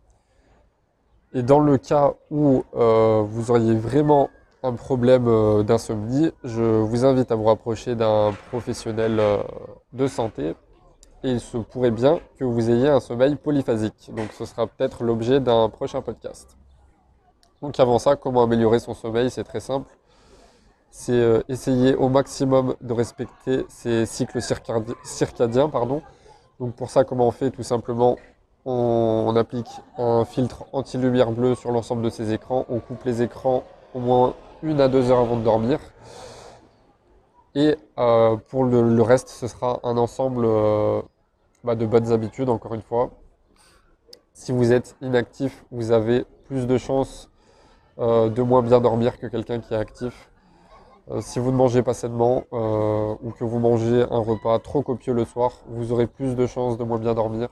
Et 1.33 1.45
dans 1.45 1.61
le 1.61 1.79
cas 1.79 2.15
où 2.33 2.65
euh, 2.75 3.23
vous 3.25 3.53
auriez 3.53 3.77
vraiment 3.77 4.31
un 4.65 4.73
problème 4.73 5.29
euh, 5.29 5.63
d'insomnie, 5.63 6.33
je 6.43 6.65
vous 6.65 7.05
invite 7.05 7.31
à 7.31 7.37
vous 7.37 7.45
rapprocher 7.45 7.95
d'un 7.95 8.33
professionnel 8.51 9.23
de 9.93 10.09
santé 10.09 10.57
et 11.25 11.31
il 11.31 11.41
se 11.41 11.57
pourrait 11.57 11.91
bien 11.91 12.21
que 12.39 12.45
vous 12.45 12.71
ayez 12.71 12.89
un 12.89 13.01
sommeil 13.01 13.37
polyphasique. 13.37 14.11
Donc 14.15 14.33
ce 14.33 14.45
sera 14.45 14.67
peut-être 14.67 15.05
l'objet 15.05 15.41
d'un 15.41 15.69
prochain 15.69 16.01
podcast. 16.01 16.57
Donc 17.61 17.79
avant 17.81 17.99
ça, 17.99 18.17
comment 18.17 18.43
améliorer 18.43 18.79
son 18.79 18.95
sommeil? 18.95 19.31
C'est 19.31 19.45
très 19.45 19.61
simple. 19.61 19.91
c'est 20.91 21.13
euh, 21.13 21.43
essayer 21.49 21.95
au 21.95 22.09
maximum 22.09 22.77
de 22.81 22.93
respecter 22.93 23.65
ces 23.69 24.07
cycles 24.07 24.41
circadiens. 24.41 25.69
Pardon. 25.69 26.03
Donc 26.61 26.75
pour 26.75 26.91
ça, 26.91 27.05
comment 27.05 27.27
on 27.27 27.33
fait? 27.33 27.51
Tout 27.51 27.63
simplement, 27.63 28.17
on, 28.65 29.35
applique 29.37 29.71
un 29.97 30.25
filtre 30.25 30.65
anti-lumière 30.73 31.31
bleue 31.31 31.55
sur 31.55 31.73
l'ensemble 31.73 32.03
de 32.03 32.11
ces 32.11 32.33
écrans. 32.33 32.67
On 32.69 32.81
coupe 32.81 33.05
les 33.05 33.23
écrans 33.23 33.65
au 33.95 34.01
moins 34.01 34.35
une 34.63 34.81
à 34.81 34.89
deux 34.89 35.11
heures 35.11 35.21
avant 35.21 35.37
de 35.37 35.45
dormir. 35.45 35.79
Et 37.59 37.77
euh, 37.99 38.37
pour 38.37 38.65
le, 38.65 39.03
reste, 39.03 39.29
ce 39.29 39.49
sera 39.49 39.81
un 39.83 39.97
ensemble 39.97 40.45
euh, 40.47 41.03
bah, 41.65 41.75
de 41.75 41.87
bonnes 41.87 42.13
habitudes, 42.13 42.49
encore 42.49 42.75
une 42.75 42.83
fois. 42.83 43.11
Si 44.33 44.53
vous 44.53 44.73
êtes 44.73 44.97
inactif, 45.01 45.65
vous 45.71 45.91
avez 45.91 46.25
plus 46.47 46.67
de 46.67 46.79
chances 46.79 47.31
de 47.99 48.43
moins 48.43 48.63
bien 48.63 48.81
dormir 48.81 49.19
que 49.19 49.27
quelqu'un 49.27 49.59
qui 49.59 49.75
est 49.75 49.77
actif. 49.77 50.29
Euh, 51.11 51.21
si 51.23 51.39
vous 51.39 51.51
ne 51.51 51.57
mangez 51.57 51.83
pas 51.83 51.95
sainement 51.95 52.45
euh, 52.53 53.15
ou 53.23 53.31
que 53.31 53.45
vous 53.45 53.59
mangez 53.59 54.03
un 54.11 54.19
repas 54.19 54.59
trop 54.59 54.83
copieux 54.83 55.15
le 55.15 55.25
soir, 55.25 55.53
vous 55.67 55.91
aurez 55.93 56.07
plus 56.07 56.35
de 56.35 56.47
chances 56.47 56.77
de 56.77 56.85
moins 56.85 56.99
bien 56.99 57.15
dormir. 57.15 57.49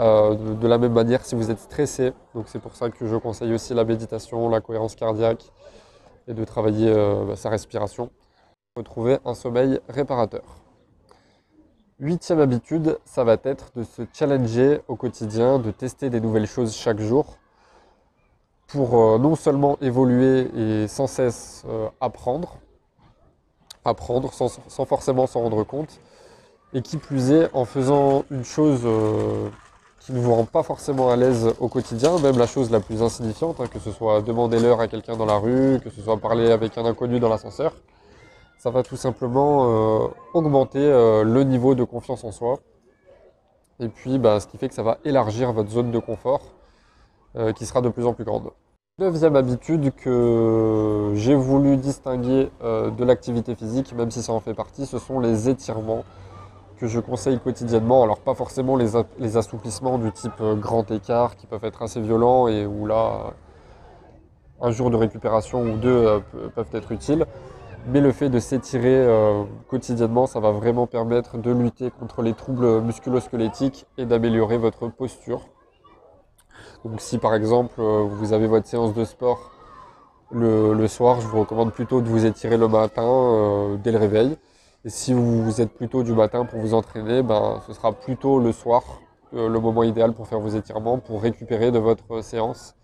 Euh, 0.00 0.34
de, 0.34 0.66
la 0.66 0.78
même 0.78 0.92
manière, 0.92 1.24
si 1.24 1.36
vous 1.36 1.52
êtes 1.52 1.60
stressé, 1.60 2.12
donc 2.34 2.48
c'est 2.48 2.58
pour 2.58 2.74
ça 2.74 2.90
que 2.90 3.06
je 3.06 3.14
conseille 3.14 3.54
aussi 3.54 3.74
la 3.74 3.84
méditation, 3.84 4.48
la 4.48 4.60
cohérence 4.60 4.96
cardiaque 4.96 5.52
et 6.26 6.34
de 6.34 6.44
travailler 6.44 6.92
bah, 7.28 7.36
sa 7.36 7.48
respiration, 7.48 8.10
retrouver 8.76 9.18
un 9.24 9.34
sommeil 9.34 9.78
réparateur. 9.88 10.42
Huitième 12.00 12.40
habitude, 12.40 12.98
ça 13.04 13.22
va 13.22 13.36
être 13.44 13.70
de 13.76 13.84
se 13.84 14.02
challenger 14.12 14.80
au 14.88 14.96
quotidien, 14.96 15.60
de 15.60 15.70
tester 15.70 16.10
des 16.10 16.20
nouvelles 16.20 16.48
choses 16.48 16.74
chaque 16.74 16.98
jour 16.98 17.36
pour 18.66 18.98
euh, 18.98 19.18
non 19.18 19.36
seulement 19.36 19.78
évoluer 19.80 20.50
et 20.56 20.88
sans 20.88 21.06
cesse 21.06 21.62
euh, 21.68 21.88
apprendre, 22.00 22.56
apprendre 23.84 24.32
sans, 24.32 24.48
forcément 24.84 25.28
s'en 25.28 25.42
rendre 25.42 25.62
compte, 25.62 26.00
et 26.72 26.82
qui 26.82 26.96
plus 26.96 27.30
est 27.30 27.50
en 27.54 27.64
faisant 27.66 28.24
une 28.32 28.44
chose 28.44 28.80
euh, 28.86 29.50
qui 30.00 30.12
ne 30.12 30.18
vous 30.18 30.34
rend 30.34 30.46
pas 30.46 30.64
forcément 30.64 31.10
à 31.10 31.16
l'aise 31.16 31.54
au 31.60 31.68
quotidien, 31.68 32.18
même 32.18 32.38
la 32.38 32.48
chose 32.48 32.72
la 32.72 32.80
plus 32.80 33.02
insignifiante, 33.02 33.60
hein, 33.60 33.68
que 33.72 33.78
ce 33.78 33.92
soit 33.92 34.20
demander 34.20 34.58
l'heure 34.58 34.80
à 34.80 34.88
quelqu'un 34.88 35.16
dans 35.16 35.26
la 35.26 35.36
rue, 35.36 35.78
que 35.78 35.90
ce 35.90 36.02
soit 36.02 36.16
parler 36.16 36.50
avec 36.50 36.76
un 36.76 36.84
inconnu 36.84 37.20
dans 37.20 37.28
l'ascenseur, 37.28 37.72
ça 38.64 38.70
va 38.70 38.82
tout 38.82 38.96
simplement 38.96 40.10
augmenter 40.32 40.80
le 40.80 41.42
niveau 41.42 41.74
de 41.74 41.84
confiance 41.84 42.24
en 42.24 42.32
soi. 42.32 42.60
Et 43.78 43.88
puis, 43.88 44.18
bah, 44.18 44.40
ce 44.40 44.46
qui 44.46 44.56
fait 44.56 44.70
que 44.70 44.74
ça 44.74 44.82
va 44.82 44.96
élargir 45.04 45.52
votre 45.52 45.68
zone 45.68 45.90
de 45.90 45.98
confort 45.98 46.40
euh, 47.36 47.52
qui 47.52 47.66
sera 47.66 47.82
de 47.82 47.90
plus 47.90 48.06
en 48.06 48.14
plus 48.14 48.24
grande. 48.24 48.50
Deuxième 48.98 49.36
habitude 49.36 49.92
que 49.94 51.12
j'ai 51.14 51.34
voulu 51.34 51.76
distinguer 51.76 52.48
euh, 52.62 52.90
de 52.90 53.04
l'activité 53.04 53.54
physique, 53.54 53.92
même 53.92 54.10
si 54.10 54.22
ça 54.22 54.32
en 54.32 54.40
fait 54.40 54.54
partie, 54.54 54.86
ce 54.86 54.98
sont 54.98 55.20
les 55.20 55.50
étirements 55.50 56.02
que 56.78 56.86
je 56.86 57.00
conseille 57.00 57.38
quotidiennement. 57.40 58.02
Alors 58.02 58.20
pas 58.20 58.34
forcément 58.34 58.76
les, 58.76 58.92
les 59.18 59.36
assouplissements 59.36 59.98
du 59.98 60.10
type 60.10 60.40
euh, 60.40 60.54
grand 60.54 60.90
écart 60.90 61.36
qui 61.36 61.46
peuvent 61.46 61.64
être 61.66 61.82
assez 61.82 62.00
violents 62.00 62.48
et 62.48 62.64
où 62.64 62.86
là 62.86 63.34
un 64.62 64.70
jour 64.70 64.88
de 64.88 64.96
récupération 64.96 65.62
ou 65.62 65.76
deux 65.76 66.22
peuvent 66.54 66.72
être 66.72 66.92
utiles. 66.92 67.26
Mais 67.86 68.00
le 68.00 68.12
fait 68.12 68.30
de 68.30 68.38
s'étirer 68.38 69.06
quotidiennement, 69.68 70.26
ça 70.26 70.40
va 70.40 70.52
vraiment 70.52 70.86
permettre 70.86 71.38
de 71.38 71.50
lutter 71.50 71.90
contre 71.90 72.22
les 72.22 72.32
troubles 72.32 72.80
musculo-squelettiques 72.80 73.86
et 73.98 74.06
d'améliorer 74.06 74.56
votre 74.56 74.88
posture. 74.88 75.48
Donc 76.84 77.00
si 77.00 77.16
par 77.16 77.34
exemple 77.34 77.80
euh, 77.80 78.02
vous 78.02 78.34
avez 78.34 78.46
votre 78.46 78.66
séance 78.66 78.92
de 78.92 79.04
sport 79.04 79.50
le, 80.30 80.86
soir, 80.88 81.20
je 81.20 81.28
vous 81.28 81.40
recommande 81.40 81.72
plutôt 81.72 82.00
de 82.00 82.08
vous 82.08 82.26
étirer 82.26 82.56
le 82.56 82.66
matin 82.66 83.04
euh, 83.04 83.76
dès 83.76 83.92
le 83.92 83.98
réveil. 83.98 84.36
Et 84.84 84.90
si 84.90 85.14
vous 85.14 85.60
êtes 85.60 85.72
plutôt 85.72 86.02
du 86.02 86.12
matin 86.12 86.44
pour 86.44 86.58
vous 86.58 86.74
entraîner, 86.74 87.22
ben, 87.22 87.62
ce 87.66 87.72
sera 87.72 87.92
plutôt 87.92 88.38
le 88.40 88.52
soir 88.52 88.82
euh, 89.32 89.48
le 89.48 89.60
moment 89.60 89.82
idéal 89.82 90.12
pour 90.12 90.26
faire 90.26 90.40
vos 90.40 90.48
étirements, 90.48 90.98
pour 90.98 91.22
récupérer 91.22 91.70
de 91.70 91.78
votre 91.78 92.22
séance. 92.22 92.74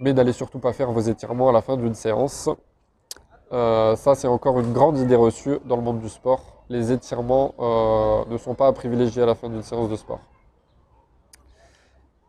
Mais 0.00 0.12
n'allez 0.12 0.32
surtout 0.32 0.58
pas 0.58 0.72
faire 0.72 0.90
vos 0.90 1.00
étirements 1.00 1.50
à 1.50 1.52
la 1.52 1.62
fin 1.62 1.76
d'une 1.76 1.94
séance. 1.94 2.48
Ça, 3.52 4.14
c'est 4.14 4.28
encore 4.28 4.58
une 4.58 4.72
grande 4.72 4.98
idée 4.98 5.16
reçue 5.16 5.58
dans 5.66 5.76
le 5.76 5.82
monde 5.82 6.00
du 6.00 6.08
sport. 6.08 6.64
Les 6.68 6.90
étirements 6.90 7.54
ne 8.28 8.36
sont 8.38 8.54
pas 8.54 8.66
à 8.66 8.72
privilégier 8.72 9.22
à 9.22 9.26
la 9.26 9.34
fin 9.34 9.48
d'une 9.48 9.62
séance 9.62 9.88
de 9.88 9.96
sport. 9.96 10.20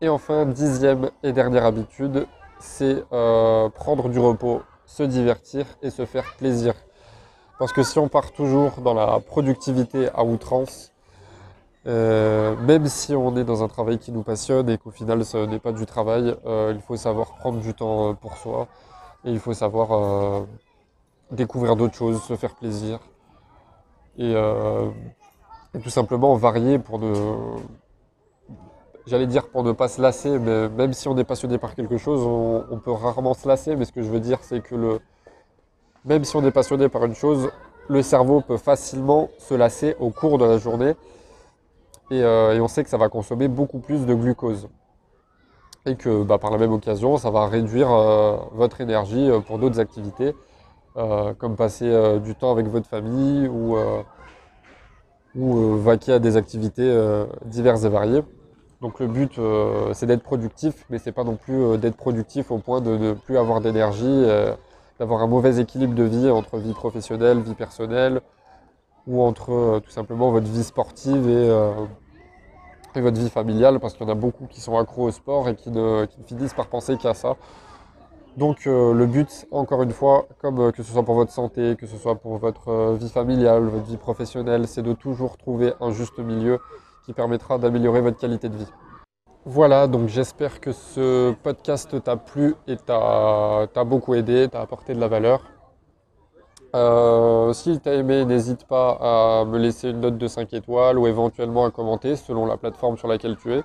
Et 0.00 0.08
enfin, 0.10 0.44
dixième 0.44 1.10
et 1.22 1.32
dernière 1.32 1.64
habitude, 1.64 2.26
c'est 2.58 3.04
euh, 3.12 3.70
prendre 3.70 4.08
du 4.08 4.18
repos, 4.18 4.60
se 4.84 5.02
divertir 5.02 5.64
et 5.82 5.88
se 5.88 6.04
faire 6.04 6.34
plaisir. 6.36 6.74
Parce 7.58 7.72
que 7.72 7.82
si 7.82 7.98
on 7.98 8.08
part 8.08 8.32
toujours 8.32 8.72
dans 8.82 8.92
la 8.92 9.20
productivité 9.20 10.10
à 10.14 10.24
outrance, 10.24 10.92
euh, 11.86 12.56
même 12.56 12.86
si 12.86 13.14
on 13.14 13.36
est 13.36 13.44
dans 13.44 13.62
un 13.62 13.68
travail 13.68 13.98
qui 13.98 14.12
nous 14.12 14.22
passionne 14.22 14.68
et 14.68 14.78
qu'au 14.78 14.90
final 14.90 15.24
ce 15.24 15.38
n'est 15.46 15.58
pas 15.58 15.72
du 15.72 15.86
travail, 15.86 16.34
euh, 16.44 16.72
il 16.74 16.82
faut 16.82 16.96
savoir 16.96 17.36
prendre 17.36 17.60
du 17.60 17.72
temps 17.72 18.14
pour 18.14 18.36
soi 18.36 18.66
et 19.24 19.30
il 19.30 19.38
faut 19.38 19.54
savoir 19.54 20.44
découvrir 21.34 21.76
d'autres 21.76 21.94
choses, 21.94 22.22
se 22.22 22.36
faire 22.36 22.54
plaisir 22.54 22.98
et, 24.16 24.32
et, 24.32 25.78
tout 25.80 25.90
simplement 25.90 26.34
varier 26.36 26.78
pour 26.78 26.98
ne, 27.00 27.12
j'allais 29.06 29.26
dire 29.26 29.48
pour 29.48 29.64
ne 29.64 29.72
pas 29.72 29.88
se 29.88 30.00
lasser, 30.00 30.38
mais 30.38 30.68
même 30.68 30.92
si 30.92 31.08
on 31.08 31.16
est 31.16 31.24
passionné 31.24 31.58
par 31.58 31.74
quelque 31.74 31.98
chose, 31.98 32.22
on, 32.70 32.78
peut 32.78 32.92
rarement 32.92 33.34
se 33.34 33.46
lasser. 33.46 33.76
Mais 33.76 33.84
ce 33.84 33.92
que 33.92 34.02
je 34.02 34.10
veux 34.10 34.20
dire, 34.20 34.38
c'est 34.42 34.60
que 34.60 35.00
même 36.04 36.24
si 36.24 36.36
on 36.36 36.44
est 36.44 36.50
passionné 36.50 36.88
par 36.88 37.04
une 37.04 37.14
chose, 37.14 37.50
le 37.88 38.02
cerveau 38.02 38.40
peut 38.40 38.56
facilement 38.56 39.30
se 39.38 39.54
lasser 39.54 39.96
au 40.00 40.10
cours 40.10 40.38
de 40.38 40.44
la 40.44 40.58
journée. 40.58 40.94
Et, 42.10 42.22
euh, 42.22 42.58
on 42.60 42.68
sait 42.68 42.84
que 42.84 42.90
ça 42.90 42.98
va 42.98 43.08
consommer 43.08 43.48
beaucoup 43.48 43.78
plus 43.78 44.06
de 44.06 44.14
glucose. 44.14 44.68
Et 45.86 45.96
que 45.96 46.22
bah, 46.22 46.38
par 46.38 46.50
la 46.50 46.58
même 46.58 46.72
occasion, 46.72 47.18
ça 47.18 47.30
va 47.30 47.46
réduire 47.46 47.90
euh, 47.90 48.36
votre 48.52 48.80
énergie 48.80 49.30
euh, 49.30 49.40
pour 49.40 49.58
d'autres 49.58 49.80
activités, 49.80 50.34
comme 50.94 51.56
passer 51.56 52.20
du 52.20 52.34
temps 52.34 52.52
avec 52.52 52.66
votre 52.68 52.86
famille 52.86 53.48
ou, 53.48 53.76
ou 55.36 55.76
vaquer 55.78 56.12
à 56.14 56.18
des 56.18 56.36
activités 56.36 56.96
diverses 57.44 57.84
et 57.84 57.88
variées. 57.88 58.22
Donc 58.84 59.00
le 59.00 59.06
but, 59.06 59.38
euh, 59.38 59.94
c'est 59.94 60.04
d'être 60.04 60.22
productif, 60.22 60.84
mais 60.90 60.98
c'est 60.98 61.10
pas 61.10 61.24
non 61.24 61.36
plus 61.36 61.54
euh, 61.58 61.76
d'être 61.78 61.96
productif 61.96 62.50
au 62.50 62.58
point 62.58 62.82
de 62.82 62.98
ne 62.98 63.12
plus 63.14 63.38
avoir 63.38 63.62
d'énergie, 63.62 64.04
euh, 64.04 64.52
d'avoir 64.98 65.22
un 65.22 65.26
mauvais 65.26 65.58
équilibre 65.58 65.94
de 65.94 66.02
vie 66.02 66.28
entre 66.28 66.58
vie 66.58 66.74
professionnelle, 66.74 67.40
vie 67.40 67.54
personnelle, 67.54 68.20
ou 69.06 69.22
entre 69.22 69.80
tout 69.82 69.90
simplement 69.90 70.30
votre 70.30 70.48
vie 70.48 70.64
sportive 70.64 71.30
et, 71.30 73.00
votre 73.00 73.18
vie 73.18 73.30
familiale, 73.30 73.80
parce 73.80 73.94
qu'il 73.94 74.06
y 74.06 74.10
en 74.10 74.12
a 74.12 74.14
beaucoup 74.14 74.46
qui 74.46 74.60
sont 74.60 74.76
accros 74.76 75.04
au 75.04 75.10
sport 75.12 75.48
et 75.48 75.56
qui 75.56 75.70
ne, 75.70 76.06
finissent 76.26 76.52
par 76.52 76.66
penser 76.66 76.98
qu'à 76.98 77.14
ça. 77.14 77.36
Donc 78.36 78.64
le 78.64 79.06
but, 79.06 79.46
encore 79.52 79.82
une 79.82 79.92
fois, 79.92 80.26
comme 80.40 80.72
que 80.72 80.82
ce 80.82 80.92
soit 80.92 81.04
pour 81.04 81.14
votre 81.14 81.32
santé, 81.32 81.76
que 81.78 81.86
ce 81.86 81.96
soit 81.96 82.16
pour 82.16 82.38
votre 82.38 82.94
vie 82.94 83.08
familiale, 83.08 83.64
votre 83.64 83.84
vie 83.84 83.96
professionnelle, 83.96 84.66
c'est 84.66 84.82
de 84.82 84.92
toujours 84.92 85.36
trouver 85.36 85.72
un 85.80 85.92
juste 85.92 86.18
milieu 86.18 86.58
qui 87.04 87.12
permettra 87.12 87.58
d'améliorer 87.58 88.00
votre 88.00 88.18
qualité 88.18 88.48
de 88.48 88.56
vie. 88.56 88.72
Voilà, 89.46 89.86
donc 89.86 90.08
j'espère 90.08 90.58
que 90.58 90.72
ce 90.72 91.32
podcast 91.42 92.02
t'a 92.02 92.16
plu 92.16 92.54
et 92.66 92.76
t'a 92.76 93.68
beaucoup 93.84 94.14
aidé, 94.14 94.48
t'a 94.48 94.62
apporté 94.62 94.94
de 94.94 95.00
la 95.00 95.08
valeur. 95.08 95.42
Euh, 96.74 97.52
si 97.52 97.78
t'as 97.78 97.92
aimé, 97.92 98.24
n'hésite 98.24 98.64
pas 98.64 98.98
à 99.00 99.44
me 99.44 99.58
laisser 99.58 99.90
une 99.90 100.00
note 100.00 100.16
de 100.16 100.26
5 100.26 100.52
étoiles 100.54 100.98
ou 100.98 101.06
éventuellement 101.06 101.66
à 101.66 101.70
commenter 101.70 102.16
selon 102.16 102.46
la 102.46 102.56
plateforme 102.56 102.96
sur 102.96 103.06
laquelle 103.06 103.36
tu 103.36 103.52
es. 103.52 103.62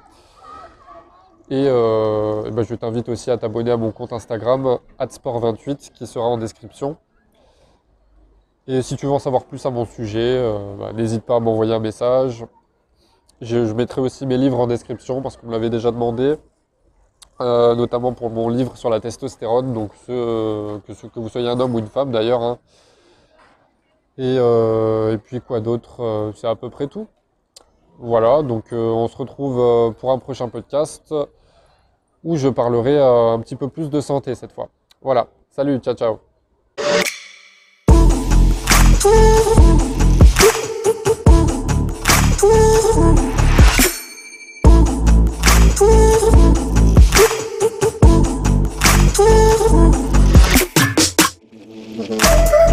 Et, 1.52 1.66
euh, 1.68 2.52
ben, 2.52 2.64
je 2.64 2.76
t'invite 2.76 3.10
aussi 3.10 3.32
à 3.32 3.38
t'abonner 3.38 3.72
à 3.72 3.78
mon 3.78 3.92
compte 3.92 4.14
Instagram, 4.14 4.78
adsport28, 5.00 5.92
qui 5.94 6.06
sera 6.06 6.26
en 6.26 6.38
description. 6.38 6.98
Et 8.68 8.84
si 8.84 8.96
tu 8.98 9.08
veux 9.08 9.12
en 9.12 9.20
savoir 9.20 9.46
plus 9.46 9.66
à 9.66 9.72
mon 9.72 9.84
sujet, 9.84 10.20
euh, 10.20 10.76
ben, 10.78 10.94
n'hésite 10.94 11.24
pas 11.24 11.38
à 11.38 11.40
m'envoyer 11.40 11.74
un 11.74 11.80
message. 11.80 12.46
Je, 13.42 13.58
mettrai 13.74 14.00
aussi 14.00 14.28
mes 14.28 14.38
livres 14.38 14.60
en 14.60 14.68
description 14.68 15.24
parce 15.24 15.38
qu'on 15.38 15.48
me 15.48 15.52
l'avait 15.52 15.72
déjà 15.72 15.90
demandé, 15.90 16.36
euh, 17.42 17.74
notamment 17.74 18.14
pour 18.14 18.30
mon 18.30 18.48
livre 18.48 18.78
sur 18.78 18.92
la 18.92 19.00
testostérone, 19.00 19.74
donc 19.74 19.92
que, 20.06 20.78
que 20.86 21.20
vous 21.20 21.30
soyez 21.30 21.50
un 21.50 21.60
homme 21.60 21.74
ou 21.74 21.80
une 21.80 21.88
femme 21.88 22.12
d'ailleurs. 22.12 22.44
Hein. 22.44 22.60
Euh, 24.20 25.14
et, 25.14 25.18
puis 25.18 25.42
quoi 25.42 25.62
d'autre 25.62 26.32
C'est 26.36 26.48
à 26.48 26.56
peu 26.56 26.70
près 26.70 26.86
tout. 26.86 27.08
Voilà, 27.98 28.44
donc 28.44 28.66
on 28.72 29.08
se 29.08 29.18
retrouve 29.18 29.96
pour 29.96 30.12
un 30.12 30.20
prochain 30.20 30.48
podcast 30.48 31.12
où 32.24 32.38
je 32.38 32.48
parlerai 32.48 32.98
euh, 32.98 33.34
un 33.34 33.40
petit 33.40 33.56
peu 33.56 33.68
plus 33.68 33.90
de 33.90 34.02
santé 34.02 34.36
cette 34.36 34.52
fois. 34.52 34.70
Voilà, 35.02 35.28
salut, 35.50 35.80
ciao 35.80 35.94
ciao. 35.96 36.20